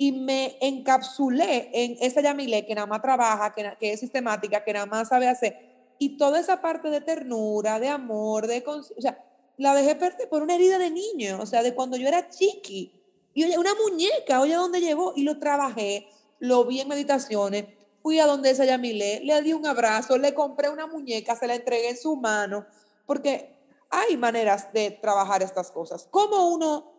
y 0.00 0.12
me 0.12 0.56
encapsulé 0.60 1.70
en 1.72 1.96
esa 2.00 2.20
Yamile 2.20 2.64
que 2.64 2.74
nada 2.74 2.86
más 2.86 3.02
trabaja, 3.02 3.52
que, 3.52 3.76
que 3.80 3.92
es 3.92 4.00
sistemática, 4.00 4.62
que 4.62 4.72
nada 4.72 4.86
más 4.86 5.08
sabe 5.08 5.26
hacer. 5.26 5.58
Y 5.98 6.16
toda 6.16 6.38
esa 6.38 6.62
parte 6.62 6.88
de 6.88 7.00
ternura, 7.00 7.80
de 7.80 7.88
amor, 7.88 8.46
de... 8.46 8.62
O 8.64 9.00
sea, 9.00 9.24
la 9.56 9.74
dejé 9.74 9.96
perder 9.96 10.28
por 10.28 10.42
una 10.42 10.54
herida 10.54 10.78
de 10.78 10.90
niño, 10.90 11.38
o 11.40 11.46
sea, 11.46 11.64
de 11.64 11.74
cuando 11.74 11.96
yo 11.96 12.06
era 12.06 12.30
chiqui. 12.30 12.92
Y 13.34 13.44
oye, 13.44 13.58
una 13.58 13.74
muñeca, 13.74 14.40
oye, 14.40 14.54
¿dónde 14.54 14.80
llevó? 14.80 15.14
Y 15.16 15.24
lo 15.24 15.40
trabajé, 15.40 16.06
lo 16.38 16.64
vi 16.64 16.80
en 16.80 16.88
meditaciones, 16.88 17.64
fui 18.00 18.20
a 18.20 18.26
donde 18.26 18.50
esa 18.50 18.64
Yamile, 18.64 19.20
le 19.24 19.42
di 19.42 19.52
un 19.52 19.66
abrazo, 19.66 20.16
le 20.16 20.32
compré 20.32 20.70
una 20.70 20.86
muñeca, 20.86 21.34
se 21.34 21.48
la 21.48 21.56
entregué 21.56 21.90
en 21.90 21.96
su 21.96 22.14
mano, 22.14 22.66
porque 23.04 23.58
hay 23.90 24.16
maneras 24.16 24.72
de 24.72 24.92
trabajar 24.92 25.42
estas 25.42 25.72
cosas. 25.72 26.06
¿Cómo 26.08 26.50
uno 26.50 26.97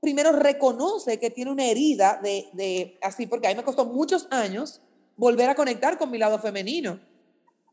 primero 0.00 0.32
reconoce 0.32 1.18
que 1.18 1.30
tiene 1.30 1.50
una 1.50 1.66
herida 1.66 2.18
de, 2.22 2.48
de 2.52 2.98
así? 3.02 3.26
Porque 3.26 3.46
a 3.46 3.50
mí 3.50 3.56
me 3.56 3.64
costó 3.64 3.84
muchos 3.84 4.26
años 4.30 4.80
volver 5.16 5.50
a 5.50 5.54
conectar 5.54 5.98
con 5.98 6.10
mi 6.10 6.18
lado 6.18 6.38
femenino. 6.38 7.00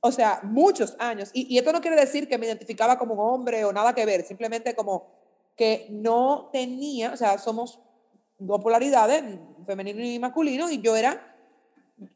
O 0.01 0.12
sea, 0.12 0.41
muchos 0.43 0.96
años. 1.00 1.29
Y, 1.34 1.53
y, 1.53 1.57
esto 1.57 1.72
no 1.72 1.81
quiere 1.81 1.96
decir 1.96 2.27
que 2.27 2.38
me 2.38 2.46
identificaba 2.46 2.98
como 3.00 3.13
hombre 3.15 3.65
o 3.65 3.74
nada 3.74 3.93
que 3.93 4.05
ver, 4.05 4.25
simplemente 4.25 4.75
como 4.75 5.07
que 5.55 5.88
no 5.89 6.50
tenía, 6.53 7.12
o 7.12 7.17
sea, 7.17 7.39
somos 7.39 7.79
dos 8.38 8.62
polaridades, 8.62 9.24
femenino 9.65 10.03
y 10.03 10.19
masculino, 10.19 10.69
y 10.69 10.81
yo 10.81 10.96
era 10.96 11.36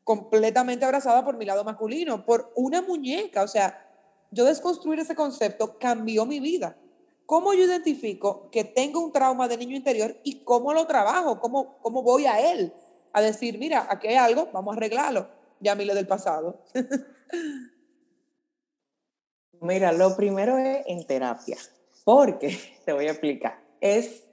completamente 0.03 0.85
abrazada 0.85 1.25
por 1.25 1.37
mi 1.37 1.45
lado 1.45 1.63
masculino, 1.63 2.25
por 2.25 2.51
una 2.55 2.81
muñeca. 2.81 3.43
O 3.43 3.47
sea, 3.47 3.87
yo 4.29 4.45
desconstruir 4.45 4.99
ese 4.99 5.15
concepto 5.15 5.77
cambió 5.79 6.25
mi 6.25 6.39
vida. 6.39 6.77
¿Cómo 7.25 7.53
yo 7.53 7.63
identifico 7.63 8.49
que 8.51 8.63
tengo 8.63 9.03
un 9.03 9.11
trauma 9.11 9.47
de 9.47 9.57
niño 9.57 9.75
interior 9.75 10.15
y 10.23 10.43
cómo 10.43 10.73
lo 10.73 10.85
trabajo? 10.87 11.39
¿Cómo, 11.39 11.77
cómo 11.79 12.01
voy 12.01 12.25
a 12.25 12.51
él? 12.51 12.73
A 13.13 13.21
decir, 13.21 13.57
mira, 13.57 13.87
aquí 13.89 14.07
hay 14.07 14.15
algo, 14.15 14.49
vamos 14.51 14.73
a 14.73 14.77
arreglarlo. 14.77 15.27
Ya 15.59 15.75
lo 15.75 15.93
del 15.93 16.07
pasado. 16.07 16.59
Mira, 19.61 19.91
lo 19.91 20.15
primero 20.15 20.57
es 20.57 20.83
en 20.87 21.05
terapia, 21.05 21.55
porque 22.03 22.57
te 22.85 22.93
voy 22.93 23.07
a 23.07 23.11
explicar. 23.11 23.61
Es, 23.79 24.23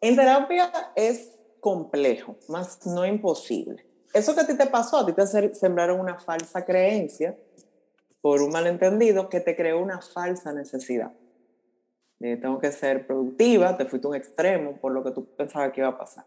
en 0.00 0.16
terapia 0.16 0.72
es 0.96 1.32
complejo, 1.60 2.36
más 2.48 2.86
no 2.86 3.04
imposible. 3.04 3.84
Eso 4.14 4.34
que 4.34 4.40
a 4.40 4.46
ti 4.46 4.56
te 4.56 4.66
pasó, 4.66 4.96
a 4.96 5.06
ti 5.06 5.12
te 5.12 5.54
sembraron 5.54 6.00
una 6.00 6.18
falsa 6.18 6.64
creencia 6.64 7.36
por 8.22 8.40
un 8.40 8.50
malentendido 8.50 9.28
que 9.28 9.40
te 9.40 9.54
creó 9.54 9.78
una 9.78 10.00
falsa 10.00 10.52
necesidad. 10.52 11.12
Tengo 12.20 12.58
que 12.58 12.70
ser 12.70 13.06
productiva, 13.06 13.76
te 13.76 13.86
fuiste 13.86 14.06
un 14.06 14.14
extremo 14.14 14.76
por 14.76 14.92
lo 14.92 15.02
que 15.02 15.10
tú 15.10 15.24
pensabas 15.36 15.72
que 15.72 15.80
iba 15.80 15.88
a 15.88 15.98
pasar. 15.98 16.26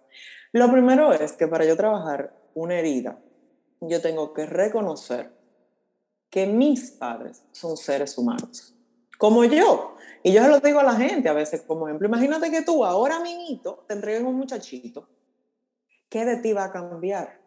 Lo 0.51 0.71
primero 0.71 1.13
es 1.13 1.33
que 1.33 1.47
para 1.47 1.65
yo 1.65 1.77
trabajar 1.77 2.33
una 2.55 2.79
herida, 2.79 3.19
yo 3.79 4.01
tengo 4.01 4.33
que 4.33 4.47
reconocer 4.47 5.31
que 6.31 6.47
mis 6.47 6.89
padres 6.91 7.43
son 7.51 7.77
seres 7.77 8.17
humanos, 8.17 8.75
como 9.19 9.43
yo. 9.45 9.95
Y 10.23 10.31
yo 10.31 10.41
se 10.41 10.49
lo 10.49 10.59
digo 10.59 10.79
a 10.79 10.83
la 10.83 10.95
gente 10.95 11.29
a 11.29 11.33
veces 11.33 11.61
como 11.61 11.87
ejemplo, 11.87 12.07
imagínate 12.07 12.49
que 12.49 12.63
tú 12.63 12.83
ahora, 12.83 13.17
amiguito, 13.17 13.83
te 13.87 13.93
entreguen 13.93 14.25
un 14.25 14.35
muchachito, 14.35 15.07
¿qué 16.09 16.25
de 16.25 16.37
ti 16.37 16.53
va 16.53 16.65
a 16.65 16.71
cambiar? 16.71 17.39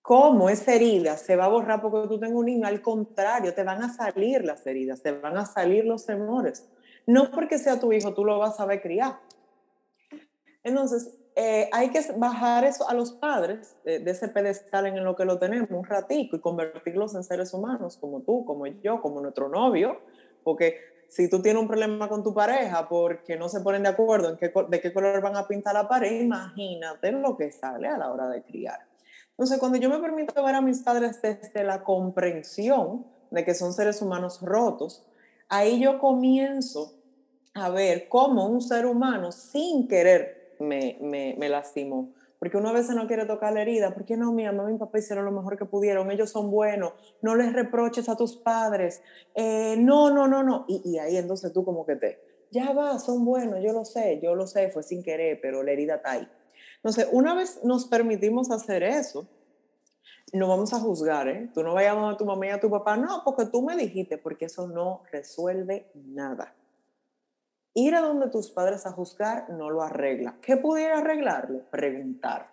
¿Cómo 0.00 0.48
esa 0.48 0.72
herida 0.72 1.18
se 1.18 1.36
va 1.36 1.44
a 1.44 1.48
borrar 1.48 1.82
porque 1.82 2.08
tú 2.08 2.18
tengas 2.18 2.38
un 2.38 2.46
niño? 2.46 2.66
Al 2.66 2.80
contrario, 2.80 3.52
te 3.52 3.62
van 3.62 3.82
a 3.82 3.92
salir 3.92 4.42
las 4.42 4.66
heridas, 4.66 5.02
te 5.02 5.12
van 5.12 5.36
a 5.36 5.44
salir 5.44 5.84
los 5.84 6.06
temores. 6.06 6.66
No 7.08 7.30
porque 7.30 7.58
sea 7.58 7.80
tu 7.80 7.90
hijo, 7.90 8.12
tú 8.12 8.22
lo 8.22 8.38
vas 8.38 8.50
a 8.50 8.56
saber 8.58 8.82
criar. 8.82 9.18
Entonces, 10.62 11.10
eh, 11.34 11.70
hay 11.72 11.88
que 11.88 12.02
bajar 12.18 12.64
eso 12.64 12.86
a 12.86 12.92
los 12.92 13.12
padres 13.12 13.76
de, 13.82 14.02
ese 14.10 14.28
pedestal 14.28 14.84
en 14.86 15.02
lo 15.02 15.16
que 15.16 15.24
lo 15.24 15.38
tenemos 15.38 15.70
un 15.70 15.84
ratico 15.84 16.36
y 16.36 16.40
convertirlos 16.40 17.14
en 17.14 17.24
seres 17.24 17.54
humanos 17.54 17.96
como 17.96 18.20
tú, 18.20 18.44
como 18.44 18.66
yo, 18.66 19.00
como 19.00 19.22
nuestro 19.22 19.48
novio, 19.48 20.02
porque 20.44 20.80
si 21.08 21.30
tú 21.30 21.40
tienes 21.40 21.62
un 21.62 21.66
problema 21.66 22.10
con 22.10 22.22
tu 22.22 22.34
pareja 22.34 22.86
porque 22.86 23.38
no 23.38 23.48
se 23.48 23.60
ponen 23.60 23.84
de 23.84 23.88
acuerdo 23.88 24.28
en 24.28 24.36
qué, 24.36 24.52
de 24.68 24.78
qué 24.78 24.92
color 24.92 25.22
van 25.22 25.36
a 25.38 25.48
pintar 25.48 25.72
la 25.72 25.88
pared, 25.88 26.20
imagínate 26.20 27.10
lo 27.12 27.38
que 27.38 27.50
sale 27.50 27.88
a 27.88 27.96
la 27.96 28.12
hora 28.12 28.28
de 28.28 28.42
criar. 28.42 28.80
Entonces, 29.30 29.58
cuando 29.58 29.78
yo 29.78 29.88
me 29.88 29.98
permito 29.98 30.44
ver 30.44 30.56
a 30.56 30.60
mis 30.60 30.82
padres 30.82 31.22
desde 31.22 31.64
la 31.64 31.84
comprensión 31.84 33.06
de 33.30 33.46
que 33.46 33.54
son 33.54 33.72
seres 33.72 34.02
humanos 34.02 34.42
rotos, 34.42 35.06
ahí 35.48 35.80
yo 35.80 35.98
comienzo 35.98 36.97
a 37.58 37.68
ver 37.68 38.08
cómo 38.08 38.46
un 38.46 38.60
ser 38.60 38.86
humano 38.86 39.32
sin 39.32 39.88
querer 39.88 40.54
me, 40.60 40.98
me, 41.00 41.34
me 41.38 41.48
lastimó. 41.48 42.12
Porque 42.38 42.56
uno 42.56 42.68
a 42.68 42.72
veces 42.72 42.94
no 42.94 43.08
quiere 43.08 43.26
tocar 43.26 43.52
la 43.52 43.62
herida. 43.62 43.92
porque 43.92 44.16
no? 44.16 44.32
Mi 44.32 44.44
mamá 44.44 44.70
y 44.70 44.74
mi 44.74 44.78
papá 44.78 44.98
hicieron 44.98 45.24
lo 45.24 45.32
mejor 45.32 45.58
que 45.58 45.64
pudieron. 45.64 46.10
Ellos 46.10 46.30
son 46.30 46.50
buenos. 46.50 46.92
No 47.20 47.34
les 47.34 47.52
reproches 47.52 48.08
a 48.08 48.16
tus 48.16 48.36
padres. 48.36 49.02
Eh, 49.34 49.76
no, 49.76 50.10
no, 50.10 50.28
no, 50.28 50.42
no. 50.42 50.64
Y, 50.68 50.82
y, 50.84 50.98
ahí 50.98 51.16
entonces 51.16 51.52
tú 51.52 51.64
como 51.64 51.84
que 51.84 51.96
te, 51.96 52.20
ya 52.50 52.72
va, 52.72 52.98
son 52.98 53.24
buenos, 53.24 53.60
yo 53.62 53.72
lo 53.72 53.84
sé, 53.84 54.20
yo 54.22 54.34
lo 54.34 54.46
sé, 54.46 54.70
fue 54.70 54.82
sin 54.82 55.02
querer, 55.02 55.38
pero 55.40 55.62
la 55.62 55.72
herida 55.72 55.96
está 55.96 56.12
ahí. 56.12 56.28
Entonces, 56.76 57.08
una 57.12 57.34
vez 57.34 57.60
nos 57.64 57.86
permitimos 57.86 58.50
hacer 58.50 58.82
eso, 58.82 59.26
no 60.32 60.48
vamos 60.48 60.72
a 60.72 60.80
juzgar, 60.80 61.28
¿eh? 61.28 61.50
Tú 61.54 61.62
no 61.62 61.74
vayas 61.74 61.96
a 61.96 62.16
tu 62.16 62.24
mamá 62.24 62.46
y 62.46 62.50
a 62.50 62.60
tu 62.60 62.70
papá, 62.70 62.96
no, 62.96 63.22
porque 63.24 63.46
tú 63.46 63.62
me 63.62 63.76
dijiste, 63.76 64.18
porque 64.18 64.46
eso 64.46 64.68
no 64.68 65.02
resuelve 65.10 65.90
nada. 65.94 66.54
Ir 67.78 67.94
a 67.94 68.00
donde 68.00 68.28
tus 68.28 68.50
padres 68.50 68.86
a 68.86 68.90
juzgar 68.90 69.50
no 69.50 69.70
lo 69.70 69.82
arregla. 69.82 70.34
¿Qué 70.42 70.56
pudiera 70.56 70.98
arreglarlo? 70.98 71.60
Preguntar. 71.70 72.48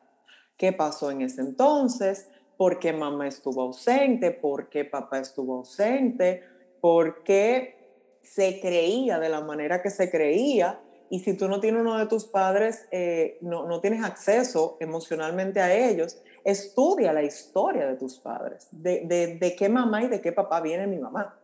¿Qué 0.56 0.72
pasó 0.72 1.10
en 1.10 1.24
ese 1.24 1.42
entonces? 1.42 2.30
¿Por 2.58 2.78
qué 2.78 2.94
mamá 2.94 3.28
estuvo 3.28 3.64
ausente? 3.64 4.30
¿Por 4.30 4.70
qué 4.70 4.86
papá 4.86 5.18
estuvo 5.18 5.56
ausente? 5.56 6.44
¿Por 6.80 7.24
qué 7.24 8.20
se 8.22 8.62
creía 8.62 9.18
de 9.18 9.30
la 9.30 9.42
manera 9.42 9.82
que 9.82 9.90
se 9.90 10.12
creía? 10.12 10.80
Y 11.10 11.22
si 11.22 11.36
tú 11.36 11.48
no 11.48 11.60
tienes 11.60 11.82
uno 11.82 11.98
de 11.98 12.06
tus 12.06 12.26
padres, 12.26 12.88
eh, 12.92 13.40
no, 13.42 13.66
no, 13.66 13.82
tienes 13.82 14.04
acceso 14.04 14.78
emocionalmente 14.80 15.60
a 15.60 15.74
ellos, 15.74 16.22
estudia 16.44 17.12
la 17.14 17.24
historia 17.24 17.88
de 17.88 17.96
tus 17.96 18.20
padres, 18.20 18.68
de, 18.70 19.02
de, 19.06 19.40
de 19.40 19.56
qué 19.56 19.70
mamá 19.70 20.04
y 20.04 20.08
de 20.08 20.22
qué 20.22 20.32
papá 20.32 20.62
viene 20.62 20.86
mi 20.86 21.00
mamá 21.00 21.36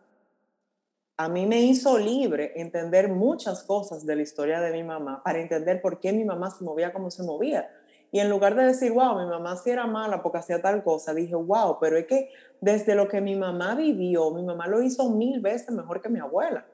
a 1.24 1.30
mí 1.30 1.46
me 1.46 1.62
hizo 1.62 2.00
libre 2.00 2.52
entender 2.56 3.08
muchas 3.08 3.62
cosas 3.62 4.08
de 4.08 4.16
la 4.16 4.24
historia 4.24 4.60
de 4.60 4.72
mi 4.72 4.82
mamá 4.82 5.22
para 5.24 5.40
entender 5.40 5.80
por 5.80 6.00
qué 6.00 6.12
mi 6.12 6.26
mamá 6.26 6.50
se 6.50 6.64
movía 6.64 6.92
como 6.92 7.12
se 7.12 7.22
movía. 7.22 7.70
Y 8.12 8.20
en 8.20 8.28
lugar 8.28 8.56
de 8.56 8.64
decir, 8.64 8.92
wow, 8.92 9.20
mi 9.20 9.28
mamá 9.28 9.56
sí 9.56 9.70
era 9.70 9.86
mala 9.86 10.24
porque 10.24 10.40
hacía 10.40 10.64
tal 10.64 10.84
cosa, 10.84 11.14
dije, 11.14 11.36
wow, 11.36 11.78
pero 11.80 11.96
es 11.96 12.08
que 12.08 12.32
desde 12.60 12.96
lo 12.96 13.08
que 13.08 13.22
mi 13.22 13.36
mamá 13.36 13.76
vivió, 13.76 14.32
mi 14.32 14.42
mamá 14.42 14.68
lo 14.68 14.82
hizo 14.82 15.12
mil 15.12 15.42
veces 15.42 15.70
mejor 15.70 16.02
que 16.02 16.10
mi 16.10 16.20
abuela. 16.20 16.66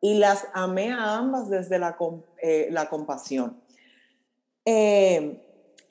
Y 0.00 0.14
las 0.14 0.48
amé 0.54 0.90
a 0.92 1.18
ambas 1.18 1.50
desde 1.50 1.78
la, 1.78 1.94
eh, 2.42 2.68
la 2.70 2.88
compasión. 2.88 3.60
Eh, 4.64 5.46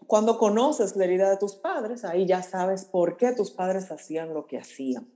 cuando 0.07 0.39
conoces 0.39 0.95
la 0.95 1.05
herida 1.05 1.29
de 1.29 1.37
tus 1.37 1.55
padres, 1.55 2.03
ahí 2.05 2.25
ya 2.25 2.41
sabes 2.41 2.85
por 2.85 3.17
qué 3.17 3.33
tus 3.33 3.51
padres 3.51 3.91
hacían 3.91 4.33
lo 4.33 4.47
que 4.47 4.57
hacían. 4.57 5.07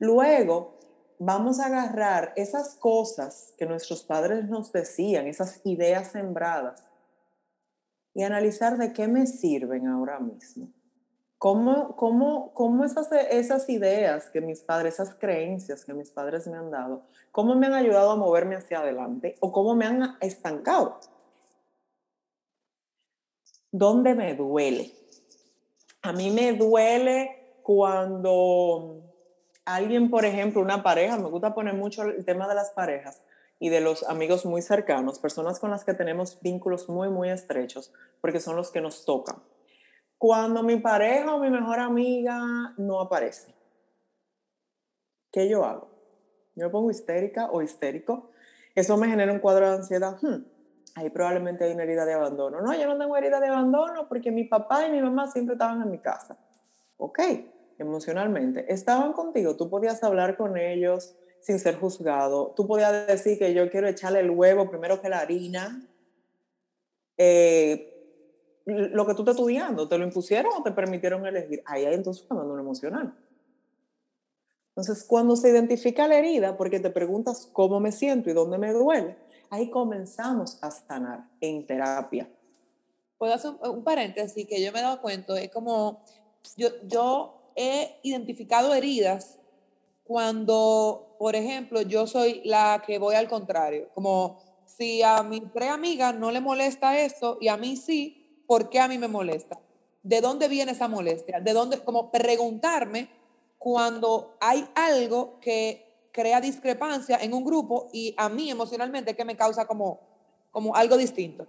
Luego, 0.00 0.81
vamos 1.24 1.60
a 1.60 1.66
agarrar 1.66 2.32
esas 2.34 2.74
cosas 2.74 3.54
que 3.56 3.64
nuestros 3.64 4.02
padres 4.02 4.48
nos 4.48 4.72
decían, 4.72 5.28
esas 5.28 5.60
ideas 5.64 6.08
sembradas, 6.08 6.84
y 8.12 8.24
analizar 8.24 8.76
de 8.76 8.92
qué 8.92 9.06
me 9.06 9.26
sirven 9.26 9.86
ahora 9.86 10.18
mismo. 10.18 10.68
¿Cómo, 11.38 11.96
cómo, 11.96 12.52
cómo 12.54 12.84
esas, 12.84 13.10
esas 13.30 13.68
ideas 13.68 14.30
que 14.30 14.40
mis 14.40 14.60
padres, 14.60 14.94
esas 14.94 15.14
creencias 15.14 15.84
que 15.84 15.94
mis 15.94 16.10
padres 16.10 16.46
me 16.46 16.56
han 16.56 16.70
dado, 16.70 17.02
cómo 17.30 17.54
me 17.54 17.66
han 17.66 17.74
ayudado 17.74 18.10
a 18.10 18.16
moverme 18.16 18.56
hacia 18.56 18.80
adelante 18.80 19.36
o 19.40 19.52
cómo 19.52 19.74
me 19.74 19.86
han 19.86 20.16
estancado? 20.20 20.98
¿Dónde 23.70 24.14
me 24.14 24.34
duele? 24.34 24.92
A 26.02 26.12
mí 26.12 26.30
me 26.30 26.52
duele 26.52 27.58
cuando 27.62 29.11
alguien, 29.64 30.10
por 30.10 30.24
ejemplo, 30.24 30.60
una 30.60 30.82
pareja, 30.82 31.16
me 31.16 31.28
gusta 31.28 31.54
poner 31.54 31.74
mucho 31.74 32.02
el 32.02 32.24
tema 32.24 32.48
de 32.48 32.54
las 32.54 32.70
parejas 32.70 33.22
y 33.58 33.68
de 33.68 33.80
los 33.80 34.02
amigos 34.08 34.44
muy 34.44 34.62
cercanos, 34.62 35.18
personas 35.18 35.60
con 35.60 35.70
las 35.70 35.84
que 35.84 35.94
tenemos 35.94 36.40
vínculos 36.40 36.88
muy, 36.88 37.08
muy 37.08 37.30
estrechos, 37.30 37.92
porque 38.20 38.40
son 38.40 38.56
los 38.56 38.70
que 38.72 38.80
nos 38.80 39.04
tocan. 39.04 39.36
Cuando 40.18 40.62
mi 40.62 40.76
pareja 40.76 41.34
o 41.34 41.40
mi 41.40 41.50
mejor 41.50 41.80
amiga 41.80 42.40
no 42.76 43.00
aparece, 43.00 43.54
¿qué 45.30 45.48
yo 45.48 45.64
hago? 45.64 45.90
Yo 46.54 46.66
me 46.66 46.70
pongo 46.70 46.90
histérica 46.90 47.50
o 47.50 47.62
histérico. 47.62 48.30
Eso 48.74 48.96
me 48.96 49.08
genera 49.08 49.32
un 49.32 49.38
cuadro 49.38 49.68
de 49.68 49.76
ansiedad. 49.76 50.16
Hmm, 50.20 50.44
ahí 50.94 51.10
probablemente 51.10 51.64
hay 51.64 51.72
una 51.72 51.84
herida 51.84 52.04
de 52.04 52.14
abandono. 52.14 52.60
No, 52.60 52.74
yo 52.74 52.86
no 52.86 52.98
tengo 52.98 53.16
herida 53.16 53.40
de 53.40 53.48
abandono 53.48 54.08
porque 54.08 54.30
mi 54.30 54.44
papá 54.44 54.86
y 54.86 54.90
mi 54.90 55.00
mamá 55.00 55.30
siempre 55.30 55.54
estaban 55.54 55.82
en 55.82 55.90
mi 55.90 55.98
casa. 55.98 56.36
Ok, 56.98 57.18
emocionalmente, 57.78 58.72
estaban 58.72 59.12
contigo, 59.12 59.56
tú 59.56 59.68
podías 59.68 60.02
hablar 60.02 60.36
con 60.36 60.56
ellos 60.56 61.14
sin 61.40 61.58
ser 61.58 61.76
juzgado, 61.76 62.52
tú 62.56 62.66
podías 62.66 63.06
decir 63.06 63.38
que 63.38 63.52
yo 63.52 63.70
quiero 63.70 63.88
echarle 63.88 64.20
el 64.20 64.30
huevo 64.30 64.70
primero 64.70 65.00
que 65.00 65.08
la 65.08 65.18
harina, 65.18 65.86
eh, 67.16 67.88
lo 68.64 69.06
que 69.06 69.14
tú 69.14 69.22
estás 69.22 69.36
estudiando, 69.36 69.88
¿te 69.88 69.98
lo 69.98 70.04
impusieron 70.04 70.52
o 70.56 70.62
te 70.62 70.70
permitieron 70.70 71.26
elegir? 71.26 71.62
Ahí 71.66 71.84
hay 71.84 71.94
entonces 71.94 72.24
un 72.28 72.36
abandono 72.36 72.60
emocional. 72.60 73.14
Entonces, 74.74 75.04
cuando 75.04 75.36
se 75.36 75.50
identifica 75.50 76.08
la 76.08 76.16
herida, 76.16 76.56
porque 76.56 76.80
te 76.80 76.90
preguntas 76.90 77.48
cómo 77.52 77.78
me 77.78 77.92
siento 77.92 78.30
y 78.30 78.32
dónde 78.32 78.56
me 78.56 78.72
duele, 78.72 79.16
ahí 79.50 79.68
comenzamos 79.68 80.58
a 80.62 80.70
sanar 80.70 81.28
en 81.40 81.66
terapia. 81.66 82.30
Puedo 83.18 83.34
hacer 83.34 83.52
un, 83.60 83.84
paréntesis 83.84 84.46
que 84.46 84.62
yo 84.62 84.72
me 84.72 84.78
he 84.78 84.82
dado 84.82 85.02
cuenta, 85.02 85.38
es 85.38 85.50
como 85.50 86.02
yo, 86.56 86.68
yo 86.86 87.41
he 87.56 87.98
identificado 88.02 88.74
heridas 88.74 89.38
cuando, 90.04 91.16
por 91.18 91.36
ejemplo, 91.36 91.82
yo 91.82 92.06
soy 92.06 92.42
la 92.44 92.82
que 92.86 92.98
voy 92.98 93.14
al 93.14 93.28
contrario, 93.28 93.88
como 93.94 94.40
si 94.64 95.02
a 95.02 95.22
mi 95.22 95.40
pre-amiga 95.40 96.12
no 96.12 96.30
le 96.30 96.40
molesta 96.40 96.98
esto 96.98 97.38
y 97.40 97.48
a 97.48 97.56
mí 97.56 97.76
sí, 97.76 98.44
¿por 98.46 98.68
qué 98.68 98.80
a 98.80 98.88
mí 98.88 98.98
me 98.98 99.08
molesta? 99.08 99.60
¿De 100.02 100.20
dónde 100.20 100.48
viene 100.48 100.72
esa 100.72 100.88
molestia? 100.88 101.40
¿De 101.40 101.52
dónde? 101.52 101.78
Como 101.84 102.10
preguntarme 102.10 103.08
cuando 103.58 104.36
hay 104.40 104.66
algo 104.74 105.38
que 105.40 106.08
crea 106.10 106.40
discrepancia 106.40 107.18
en 107.18 107.32
un 107.32 107.44
grupo 107.44 107.88
y 107.92 108.14
a 108.16 108.28
mí 108.28 108.50
emocionalmente 108.50 109.14
que 109.14 109.24
me 109.24 109.36
causa 109.36 109.66
como, 109.66 110.00
como 110.50 110.74
algo 110.74 110.96
distinto. 110.96 111.46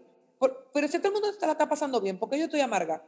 pero 0.74 0.88
si 0.88 1.00
todo 1.00 1.08
el 1.08 1.14
mundo 1.14 1.30
está, 1.30 1.48
la 1.48 1.54
está 1.54 1.68
pasando 1.68 2.00
bien, 2.00 2.18
¿por 2.18 2.30
qué 2.30 2.38
yo 2.38 2.46
estoy 2.46 2.62
amarga? 2.62 3.04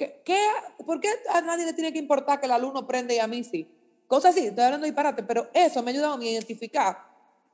¿Qué, 0.00 0.22
qué, 0.24 0.40
por 0.86 0.98
qué 0.98 1.10
a 1.28 1.42
nadie 1.42 1.66
le 1.66 1.74
tiene 1.74 1.92
que 1.92 1.98
importar 1.98 2.40
que 2.40 2.46
el 2.46 2.52
alumno 2.52 2.86
prende 2.86 3.16
y 3.16 3.18
a 3.18 3.26
mí 3.26 3.44
sí? 3.44 3.70
Cosas 4.06 4.34
así, 4.34 4.46
estoy 4.46 4.64
hablando 4.64 4.86
disparate, 4.86 5.22
pero 5.24 5.48
eso 5.52 5.82
me 5.82 5.90
ha 5.90 5.92
ayudado 5.92 6.18
a 6.18 6.24
identificar, 6.24 6.96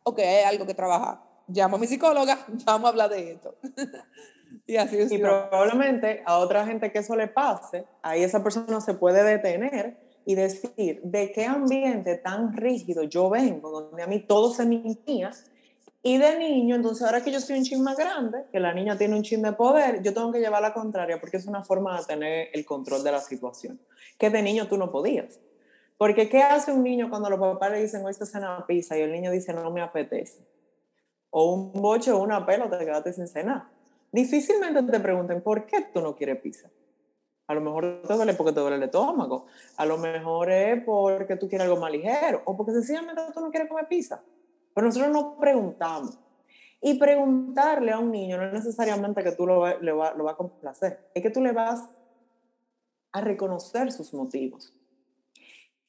ok, 0.05 0.21
hay 0.21 0.45
algo 0.45 0.65
que 0.65 0.73
trabajar. 0.73 1.19
Llamo 1.49 1.75
a 1.75 1.81
mi 1.81 1.89
psicóloga, 1.89 2.39
vamos 2.65 2.87
a 2.87 2.89
hablar 2.91 3.11
de 3.11 3.33
esto. 3.33 3.57
y 4.67 4.77
así 4.77 4.97
es. 4.97 5.11
Y 5.11 5.19
probablemente 5.19 6.23
a 6.25 6.39
otra 6.39 6.65
gente 6.65 6.93
que 6.93 7.01
eso 7.01 7.17
le 7.17 7.27
pase, 7.27 7.85
ahí 8.01 8.23
esa 8.23 8.45
persona 8.45 8.81
se 8.81 8.95
puede 8.95 9.25
detener 9.25 9.97
y 10.25 10.37
decir 10.37 11.01
de 11.03 11.33
qué 11.33 11.47
ambiente 11.47 12.15
tan 12.15 12.53
rígido 12.53 13.03
yo 13.03 13.29
vengo, 13.29 13.73
donde 13.73 14.05
a 14.05 14.07
mí 14.07 14.21
todo 14.21 14.53
se 14.53 14.65
me 14.67 14.77
impía, 14.77 15.33
y 16.07 16.19
de 16.19 16.39
niño, 16.39 16.77
entonces 16.77 17.05
ahora 17.05 17.21
que 17.21 17.33
yo 17.33 17.41
soy 17.41 17.59
un 17.59 17.65
chin 17.65 17.83
más 17.83 17.97
grande, 17.97 18.45
que 18.53 18.61
la 18.61 18.73
niña 18.73 18.97
tiene 18.97 19.17
un 19.17 19.23
chin 19.23 19.43
de 19.43 19.53
poder, 19.55 20.05
yo 20.05 20.15
tengo 20.15 20.31
que 20.31 20.39
llevar 20.39 20.63
la 20.63 20.73
contraria 20.73 21.19
porque 21.19 21.37
es 21.37 21.47
una 21.47 21.65
forma 21.65 21.99
de 21.99 22.07
tener 22.07 22.49
el 22.53 22.65
control 22.65 23.03
de 23.03 23.11
la 23.11 23.19
situación, 23.19 23.81
que 24.17 24.31
de 24.31 24.41
niño 24.41 24.69
tú 24.69 24.77
no 24.77 24.89
podías. 24.93 25.41
Porque 25.99 26.29
¿qué 26.29 26.45
hace 26.45 26.71
un 26.71 26.85
niño 26.85 27.11
cuando 27.11 27.29
los 27.29 27.41
papás 27.41 27.73
le 27.73 27.83
dicen, 27.83 28.07
hoy 28.07 28.15
te 28.15 28.25
cena 28.25 28.65
pizza 28.69 28.97
y 28.97 29.01
el 29.01 29.11
niño 29.11 29.33
dice, 29.33 29.53
no 29.53 29.69
me 29.73 29.81
apetece? 29.83 30.47
O 31.31 31.53
un 31.53 31.73
boche 31.73 32.13
o 32.13 32.23
una 32.23 32.47
pelota, 32.47 32.79
te 32.79 32.85
quedaste 32.85 33.13
sin 33.13 33.27
cenar. 33.27 33.65
Difícilmente 34.13 34.85
te 34.85 35.01
pregunten, 35.01 35.43
¿por 35.43 35.67
qué 35.67 35.89
tú 35.93 36.01
no 36.01 36.15
quieres 36.15 36.39
pizza? 36.41 36.71
A 37.49 37.55
lo 37.55 37.61
mejor 37.61 38.03
te 38.07 38.15
duele 38.15 38.35
porque 38.35 38.53
te 38.53 38.61
duele 38.61 38.77
el 38.77 38.85
estómago. 38.85 39.47
A 39.77 39.85
lo 39.85 39.99
mejor 39.99 40.53
es 40.53 40.85
porque 40.85 41.35
tú 41.35 41.49
quieres 41.49 41.67
algo 41.67 41.81
más 41.81 41.91
ligero. 41.91 42.43
O 42.45 42.57
porque 42.57 42.71
sencillamente 42.71 43.21
tú 43.35 43.41
no 43.41 43.51
quieres 43.51 43.69
comer 43.69 43.89
pizza. 43.89 44.23
Pero 44.77 44.89
nosotros 44.89 45.11
no 45.11 45.39
preguntamos. 45.39 46.19
Y 46.83 46.99
preguntarle 46.99 47.93
a 47.93 47.99
un 47.99 48.13
niño 48.13 48.37
no 48.37 48.45
es 48.45 48.53
necesariamente 48.53 49.25
que 49.25 49.33
tú 49.33 49.47
lo, 49.47 49.61
va, 49.61 49.79
lo 49.81 49.97
va 49.97 50.33
a 50.33 50.37
complacer. 50.37 51.09
Es 51.15 51.23
que 51.23 51.31
tú 51.31 51.41
le 51.41 51.53
vas 51.53 51.89
a 53.11 53.23
reconocer 53.23 53.91
sus 53.91 54.13
motivos. 54.13 54.75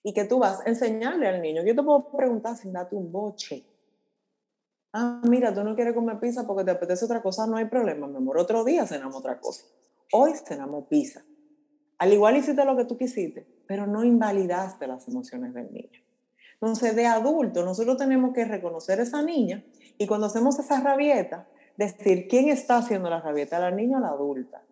Y 0.03 0.13
que 0.13 0.23
tú 0.23 0.39
vas 0.39 0.61
a 0.61 0.69
enseñarle 0.69 1.27
al 1.27 1.41
niño. 1.41 1.63
Yo 1.65 1.75
te 1.75 1.83
puedo 1.83 2.09
preguntar 2.11 2.55
sin 2.55 2.71
darte 2.71 2.95
un 2.95 3.11
boche. 3.11 3.65
Ah, 4.93 5.21
mira, 5.27 5.53
tú 5.53 5.65
no 5.65 5.75
quieres 5.75 5.93
comer 5.93 6.17
pizza 6.21 6.47
porque 6.47 6.63
te 6.63 6.71
apetece 6.71 7.03
otra 7.03 7.21
cosa, 7.21 7.45
no 7.45 7.57
hay 7.57 7.65
problema, 7.65 8.07
mi 8.07 8.15
amor. 8.15 8.37
Otro 8.37 8.63
día 8.63 8.87
cenamos 8.87 9.17
otra 9.17 9.37
cosa. 9.37 9.65
Hoy 10.13 10.31
cenamos 10.45 10.85
pizza. 10.87 11.25
Al 11.97 12.13
igual 12.13 12.37
hiciste 12.37 12.63
lo 12.63 12.77
que 12.77 12.85
tú 12.85 12.97
quisiste, 12.97 13.45
pero 13.67 13.85
no 13.85 14.05
invalidaste 14.05 14.87
las 14.87 15.05
emociones 15.09 15.53
del 15.53 15.73
niño. 15.73 16.06
Entonces, 16.61 16.95
de 16.95 17.05
adulto, 17.05 17.63
nosotros 17.63 17.97
tenemos 17.97 18.33
que 18.33 18.45
reconocer 18.45 18.99
a 18.99 19.03
esa 19.03 19.21
niña 19.21 19.63
y 19.97 20.07
cuando 20.07 20.27
hacemos 20.27 20.57
esa 20.59 20.81
rabieta, 20.81 21.47
decir 21.77 22.27
quién 22.27 22.49
está 22.49 22.77
haciendo 22.77 23.09
la 23.09 23.21
rabieta, 23.21 23.59
la 23.59 23.71
niña 23.71 23.97
o 23.97 24.01
la 24.01 24.09
adulta. 24.09 24.63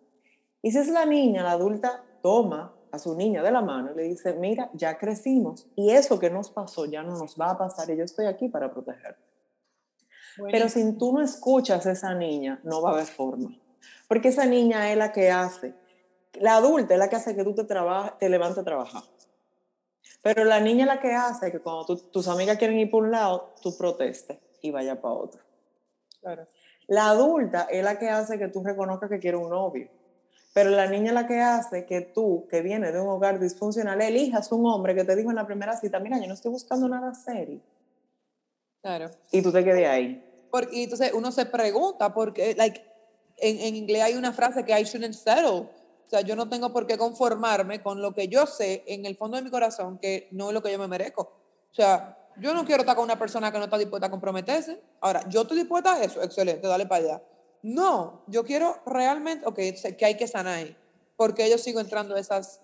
Y 0.62 0.72
si 0.72 0.78
es 0.78 0.88
la 0.88 1.06
niña, 1.06 1.44
la 1.44 1.52
adulta 1.52 2.04
toma 2.22 2.74
a 2.90 2.98
su 2.98 3.14
niña 3.16 3.42
de 3.42 3.52
la 3.52 3.62
mano 3.62 3.92
y 3.92 3.96
le 3.96 4.02
dice, 4.04 4.34
mira, 4.34 4.70
ya 4.74 4.98
crecimos 4.98 5.68
y 5.76 5.90
eso 5.90 6.18
que 6.18 6.30
nos 6.30 6.50
pasó 6.50 6.86
ya 6.86 7.02
no 7.02 7.16
nos 7.16 7.36
va 7.40 7.50
a 7.50 7.58
pasar 7.58 7.88
y 7.90 7.96
yo 7.96 8.04
estoy 8.04 8.26
aquí 8.26 8.48
para 8.48 8.72
protegerte. 8.72 9.20
Pero 10.50 10.68
si 10.68 10.92
tú 10.98 11.12
no 11.12 11.22
escuchas 11.22 11.86
a 11.86 11.92
esa 11.92 12.14
niña, 12.14 12.60
no 12.62 12.82
va 12.82 12.90
a 12.90 12.92
haber 12.94 13.06
forma. 13.06 13.56
Porque 14.08 14.28
esa 14.28 14.44
niña 14.44 14.90
es 14.90 14.98
la 14.98 15.12
que 15.12 15.30
hace 15.30 15.74
la 16.40 16.56
adulta 16.56 16.94
es 16.94 17.00
la 17.00 17.08
que 17.08 17.16
hace 17.16 17.34
que 17.34 17.44
tú 17.44 17.54
te, 17.54 17.64
te 17.64 18.28
levantes 18.28 18.58
a 18.58 18.64
trabajar. 18.64 19.02
Pero 20.26 20.42
la 20.42 20.58
niña 20.58 20.86
la 20.86 20.98
que 20.98 21.12
hace 21.12 21.52
que 21.52 21.60
cuando 21.60 21.96
tus 21.96 22.26
amigas 22.26 22.58
quieren 22.58 22.80
ir 22.80 22.90
por 22.90 23.04
un 23.04 23.12
lado, 23.12 23.54
tú 23.62 23.76
protestes 23.76 24.36
y 24.60 24.72
vaya 24.72 25.00
para 25.00 25.14
otro. 25.14 25.40
La 26.88 27.10
adulta 27.10 27.68
es 27.70 27.84
la 27.84 27.96
que 27.96 28.10
hace 28.10 28.36
que 28.36 28.48
tú 28.48 28.64
reconozcas 28.64 29.08
que 29.08 29.20
quieres 29.20 29.40
un 29.40 29.50
novio. 29.50 29.88
Pero 30.52 30.70
la 30.70 30.88
niña 30.88 31.10
es 31.10 31.14
la 31.14 31.28
que 31.28 31.40
hace 31.40 31.86
que 31.86 32.00
tú, 32.00 32.48
que 32.50 32.60
vienes 32.60 32.92
de 32.92 33.00
un 33.00 33.06
hogar 33.06 33.38
disfuncional, 33.38 34.02
elijas 34.02 34.50
un 34.50 34.66
hombre 34.66 34.96
que 34.96 35.04
te 35.04 35.14
dijo 35.14 35.30
en 35.30 35.36
la 35.36 35.46
primera 35.46 35.76
cita, 35.76 36.00
mira, 36.00 36.18
yo 36.18 36.26
no 36.26 36.34
estoy 36.34 36.50
buscando 36.50 36.88
nada 36.88 37.14
serio. 37.14 37.60
Claro. 38.82 39.12
Y 39.30 39.42
tú 39.42 39.52
te 39.52 39.62
quedes 39.62 39.86
ahí. 39.86 40.48
Porque 40.50 40.82
entonces 40.82 41.12
uno 41.12 41.30
se 41.30 41.46
pregunta, 41.46 42.12
porque 42.12 42.56
like, 42.56 42.82
en, 43.36 43.60
en 43.60 43.76
inglés 43.76 44.02
hay 44.02 44.14
una 44.16 44.32
frase 44.32 44.64
que 44.64 44.72
I 44.72 44.82
shouldn't 44.82 45.14
settle 45.14 45.68
o 46.06 46.08
sea, 46.08 46.20
yo 46.20 46.36
no 46.36 46.48
tengo 46.48 46.72
por 46.72 46.86
qué 46.86 46.96
conformarme 46.96 47.82
con 47.82 48.00
lo 48.00 48.14
que 48.14 48.28
yo 48.28 48.46
sé 48.46 48.84
en 48.86 49.06
el 49.06 49.16
fondo 49.16 49.36
de 49.36 49.42
mi 49.42 49.50
corazón 49.50 49.98
que 49.98 50.28
no 50.30 50.48
es 50.48 50.54
lo 50.54 50.62
que 50.62 50.70
yo 50.70 50.78
me 50.78 50.86
merezco. 50.86 51.22
O 51.22 51.74
sea, 51.74 52.16
yo 52.36 52.54
no 52.54 52.64
quiero 52.64 52.82
estar 52.82 52.94
con 52.94 53.04
una 53.04 53.18
persona 53.18 53.50
que 53.50 53.58
no 53.58 53.64
está 53.64 53.76
dispuesta 53.76 54.06
a 54.06 54.10
comprometerse. 54.10 54.80
Ahora, 55.00 55.28
yo 55.28 55.42
estoy 55.42 55.58
dispuesta 55.58 55.94
a 55.94 56.04
eso, 56.04 56.22
excelente, 56.22 56.68
dale 56.68 56.86
para 56.86 57.04
allá. 57.04 57.22
No, 57.62 58.22
yo 58.28 58.44
quiero 58.44 58.76
realmente, 58.86 59.44
ok, 59.46 59.58
que 59.98 60.04
hay 60.04 60.16
que 60.16 60.28
sanar 60.28 60.58
ahí, 60.58 60.76
porque 61.16 61.50
yo 61.50 61.58
sigo 61.58 61.80
entrando 61.80 62.16
esas... 62.16 62.60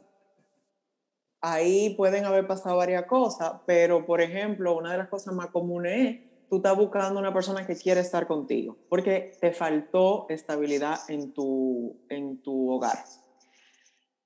Ahí 1.41 1.97
pueden 1.97 2.25
haber 2.25 2.47
pasado 2.47 2.77
varias 2.77 3.07
cosas, 3.07 3.55
pero 3.67 4.07
por 4.07 4.21
ejemplo, 4.21 4.77
una 4.77 4.93
de 4.93 4.99
las 4.99 5.09
cosas 5.09 5.35
más 5.35 5.49
comunes 5.49 6.15
es 6.15 6.49
tú 6.49 6.59
estás 6.59 6.77
buscando 6.77 7.19
una 7.19 7.35
persona 7.35 7.67
que 7.67 7.75
quiere 7.75 8.01
estar 8.01 8.29
contigo, 8.29 8.77
porque 8.89 9.33
te 9.41 9.51
faltó 9.51 10.27
estabilidad 10.29 11.01
en 11.09 11.33
tu, 11.33 11.97
en 12.09 12.41
tu 12.41 12.71
hogar 12.71 12.99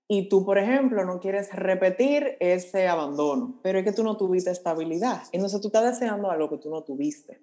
y 0.09 0.29
tú, 0.29 0.45
por 0.45 0.59
ejemplo, 0.59 1.05
no 1.05 1.19
quieres 1.21 1.53
repetir 1.53 2.37
ese 2.41 2.87
abandono, 2.87 3.59
pero 3.63 3.79
es 3.79 3.85
que 3.85 3.93
tú 3.93 4.05
no 4.05 4.17
tuviste 4.17 4.51
estabilidad. 4.51 5.23
Entonces 5.33 5.61
tú 5.61 5.69
estás 5.69 5.85
deseando 5.85 6.31
algo 6.31 6.49
que 6.49 6.59
tú 6.59 6.71
no 6.71 6.83
tuviste. 6.83 7.41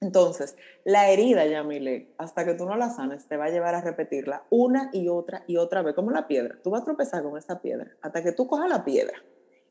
Entonces, 0.00 0.54
la 0.84 1.08
herida, 1.08 1.46
Yamile, 1.46 2.14
hasta 2.18 2.44
que 2.44 2.54
tú 2.54 2.66
no 2.66 2.76
la 2.76 2.90
sanes, 2.90 3.26
te 3.26 3.38
va 3.38 3.46
a 3.46 3.50
llevar 3.50 3.74
a 3.74 3.80
repetirla 3.80 4.44
una 4.50 4.90
y 4.92 5.08
otra 5.08 5.44
y 5.46 5.56
otra 5.56 5.80
vez, 5.80 5.94
como 5.94 6.10
la 6.10 6.28
piedra. 6.28 6.58
Tú 6.62 6.70
vas 6.70 6.82
a 6.82 6.84
tropezar 6.84 7.22
con 7.22 7.38
esa 7.38 7.62
piedra 7.62 7.96
hasta 8.02 8.22
que 8.22 8.32
tú 8.32 8.46
cojas 8.46 8.68
la 8.68 8.84
piedra 8.84 9.16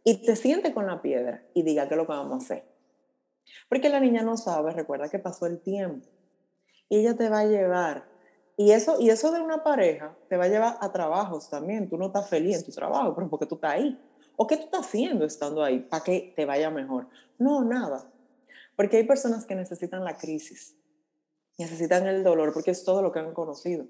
y 0.04 0.24
te 0.24 0.36
sientes 0.36 0.74
con 0.74 0.88
la 0.88 1.04
piedra 1.04 1.44
y 1.54 1.62
diga 1.62 1.88
qué 1.88 1.94
es 1.94 1.98
lo 1.98 2.08
que 2.08 2.14
vamos 2.14 2.34
a 2.34 2.38
hacer. 2.46 2.64
Porque 3.70 3.90
la 3.90 4.00
niña 4.00 4.24
no 4.24 4.38
sabe, 4.38 4.72
recuerda 4.72 5.10
que 5.10 5.20
pasó 5.20 5.46
el 5.46 5.62
tiempo 5.62 6.08
y 6.90 7.00
ella 7.00 7.16
te 7.16 7.30
va 7.30 7.40
a 7.40 7.46
llevar 7.46 8.13
y 8.56 8.72
eso, 8.72 9.00
y 9.00 9.10
eso 9.10 9.32
de 9.32 9.42
una 9.42 9.64
pareja 9.64 10.16
te 10.30 10.38
va 10.38 10.46
a 10.46 10.48
llevar 10.48 10.78
a 10.80 10.92
trabajos 10.92 11.50
también. 11.50 11.90
Tú 11.90 11.98
no 11.98 12.08
estás 12.08 12.30
feliz 12.30 12.58
en 12.58 12.66
tu 12.66 12.72
trabajo, 12.72 13.16
pero 13.16 13.30
porque 13.30 13.46
tú 13.46 13.56
estás 13.56 13.74
ahí. 13.74 14.00
¿O 14.36 14.48
qué 14.48 14.58
tú 14.58 14.64
estás 14.64 14.82
haciendo 14.82 15.26
estando 15.26 15.64
ahí 15.64 15.80
para 15.80 16.04
que 16.04 16.34
te 16.36 16.46
vaya 16.46 16.70
mejor? 16.70 17.08
No, 17.40 17.64
nada. 17.64 18.12
Porque 18.76 18.98
hay 18.98 19.04
personas 19.04 19.46
que 19.46 19.56
necesitan 19.56 20.04
la 20.04 20.18
crisis, 20.18 20.76
necesitan 21.58 22.08
el 22.08 22.24
dolor, 22.24 22.54
porque 22.54 22.72
es 22.72 22.84
todo 22.84 23.02
lo 23.02 23.12
que 23.12 23.20
han 23.20 23.34
conocido. 23.34 23.86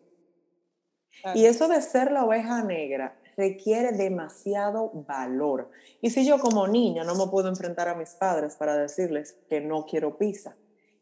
Y 1.36 1.45
eso 1.45 1.67
de 1.67 1.82
ser 1.82 2.12
la 2.12 2.26
oveja 2.26 2.63
negra 2.63 3.17
requiere 3.38 3.91
demasiado 3.91 4.91
valor. 5.08 5.69
Y 6.02 6.10
si 6.10 6.26
yo 6.26 6.39
como 6.39 6.67
niña 6.67 7.04
no 7.04 7.15
me 7.15 7.30
puedo 7.30 7.49
enfrentar 7.49 7.88
a 7.88 7.95
mis 7.95 8.12
padres 8.12 8.56
para 8.56 8.76
decirles 8.76 9.38
que 9.49 9.62
no 9.62 9.86
quiero 9.86 10.17
pizza, 10.17 10.56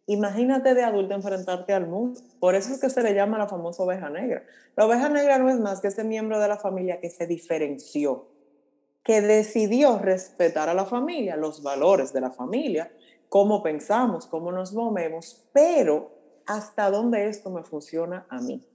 Imagínate 0.08 0.74
de 0.74 0.84
adulto 0.84 1.14
enfrentarte 1.14 1.74
al 1.74 1.88
mundo. 1.88 2.20
Por 2.40 2.56
eso 2.56 2.74
es 2.74 2.82
que 2.82 2.90
se 2.90 3.04
le 3.04 3.14
llama 3.14 3.38
la 3.38 3.48
famosa 3.48 3.84
oveja 3.84 4.10
negra. 4.10 4.44
La 4.76 4.86
oveja 4.86 5.10
negra 5.10 5.38
no 5.38 5.50
es 5.50 5.60
más 5.60 5.82
que 5.82 5.88
ese 5.88 6.04
miembro 6.04 6.40
de 6.40 6.48
la 6.48 6.58
familia 6.58 7.00
que 7.00 7.10
se 7.10 7.28
diferenció, 7.28 8.28
que 9.04 9.22
decidió 9.22 10.00
respetar 10.00 10.70
a 10.70 10.74
la 10.74 10.86
familia, 10.86 11.38
los 11.38 11.64
valores 11.64 12.14
de 12.14 12.22
la 12.22 12.32
familia, 12.32 12.92
cómo 13.30 13.64
pensamos, 13.64 14.26
cómo 14.26 14.52
nos 14.52 14.74
movemos, 14.74 15.46
pero 15.54 16.12
hasta 16.46 16.90
dónde 16.90 17.28
esto 17.28 17.50
me 17.50 17.64
funciona 17.64 18.26
a 18.30 18.42
mí. 18.42 18.66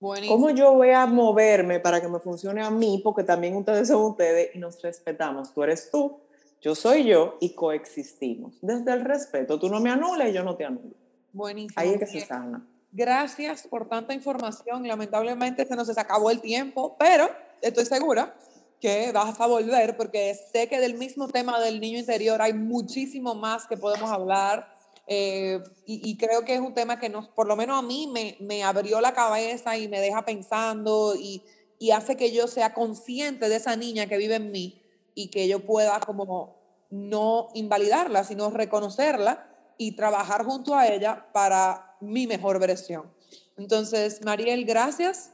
¿Cómo 0.00 0.50
yo 0.50 0.74
voy 0.74 0.90
a 0.90 1.06
moverme 1.06 1.80
para 1.80 2.00
que 2.00 2.08
me 2.08 2.20
funcione 2.20 2.62
a 2.62 2.70
mí? 2.70 3.00
Porque 3.02 3.24
también 3.24 3.56
ustedes 3.56 3.88
son 3.88 4.02
ustedes 4.02 4.54
y 4.54 4.58
nos 4.58 4.80
respetamos. 4.80 5.52
Tú 5.52 5.62
eres 5.64 5.90
tú, 5.90 6.20
yo 6.60 6.74
soy 6.74 7.04
yo 7.04 7.36
y 7.40 7.54
coexistimos. 7.54 8.54
Desde 8.60 8.92
el 8.92 9.04
respeto, 9.04 9.58
tú 9.58 9.68
no 9.68 9.80
me 9.80 9.90
anulas 9.90 10.28
y 10.28 10.32
yo 10.32 10.42
no 10.42 10.56
te 10.56 10.64
anulo. 10.64 10.94
Buenísimo. 11.32 11.74
Ahí 11.76 11.90
es 11.90 11.98
que 11.98 12.06
se 12.06 12.20
sana. 12.20 12.66
Gracias 12.90 13.66
por 13.66 13.88
tanta 13.88 14.14
información. 14.14 14.86
Lamentablemente 14.86 15.66
se 15.66 15.76
nos 15.76 15.96
acabó 15.96 16.30
el 16.30 16.40
tiempo, 16.40 16.96
pero 16.98 17.28
estoy 17.60 17.84
segura 17.84 18.34
que 18.80 19.12
vas 19.12 19.40
a 19.40 19.46
volver 19.46 19.96
porque 19.96 20.34
sé 20.52 20.68
que 20.68 20.80
del 20.80 20.94
mismo 20.94 21.28
tema 21.28 21.60
del 21.60 21.80
niño 21.80 21.98
interior 21.98 22.40
hay 22.40 22.54
muchísimo 22.54 23.34
más 23.34 23.66
que 23.66 23.76
podemos 23.76 24.10
hablar. 24.10 24.76
Eh, 25.10 25.62
y, 25.86 26.18
creo 26.18 26.44
que 26.44 26.54
es 26.54 26.60
un 26.60 26.74
tema 26.74 26.98
que 26.98 27.08
nos, 27.08 27.28
por 27.28 27.46
lo 27.46 27.56
menos 27.56 27.78
a 27.78 27.82
mí 27.82 28.10
me, 28.12 28.36
me 28.40 28.62
abrió 28.62 29.00
la 29.00 29.14
cabeza 29.14 29.78
y 29.78 29.88
me 29.88 30.00
deja 30.00 30.22
pensando 30.26 31.14
y, 31.18 31.42
y, 31.78 31.92
hace 31.92 32.14
que 32.16 32.30
yo 32.30 32.46
sea 32.46 32.74
consciente 32.74 33.48
de 33.48 33.56
esa 33.56 33.74
niña 33.74 34.06
que 34.06 34.18
vive 34.18 34.34
en 34.34 34.52
mí 34.52 34.77
y 35.18 35.30
que 35.30 35.48
yo 35.48 35.66
pueda 35.66 35.98
como 35.98 36.54
no 36.90 37.48
invalidarla, 37.54 38.22
sino 38.22 38.50
reconocerla 38.50 39.48
y 39.76 39.96
trabajar 39.96 40.44
junto 40.44 40.76
a 40.76 40.86
ella 40.86 41.26
para 41.32 41.96
mi 42.00 42.28
mejor 42.28 42.60
versión. 42.60 43.10
Entonces, 43.56 44.24
Mariel, 44.24 44.64
gracias 44.64 45.32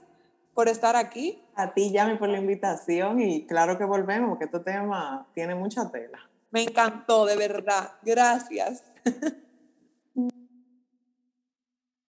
por 0.54 0.70
estar 0.70 0.96
aquí. 0.96 1.42
A 1.54 1.74
ti, 1.74 1.92
Yami, 1.92 2.16
por 2.16 2.30
la 2.30 2.38
invitación 2.38 3.20
y 3.20 3.46
claro 3.46 3.76
que 3.76 3.84
volvemos 3.84 4.30
porque 4.30 4.46
este 4.46 4.60
tema 4.60 5.26
tiene 5.34 5.54
mucha 5.54 5.90
tela. 5.90 6.18
Me 6.50 6.62
encantó, 6.62 7.26
de 7.26 7.36
verdad. 7.36 7.92
Gracias. 8.02 8.84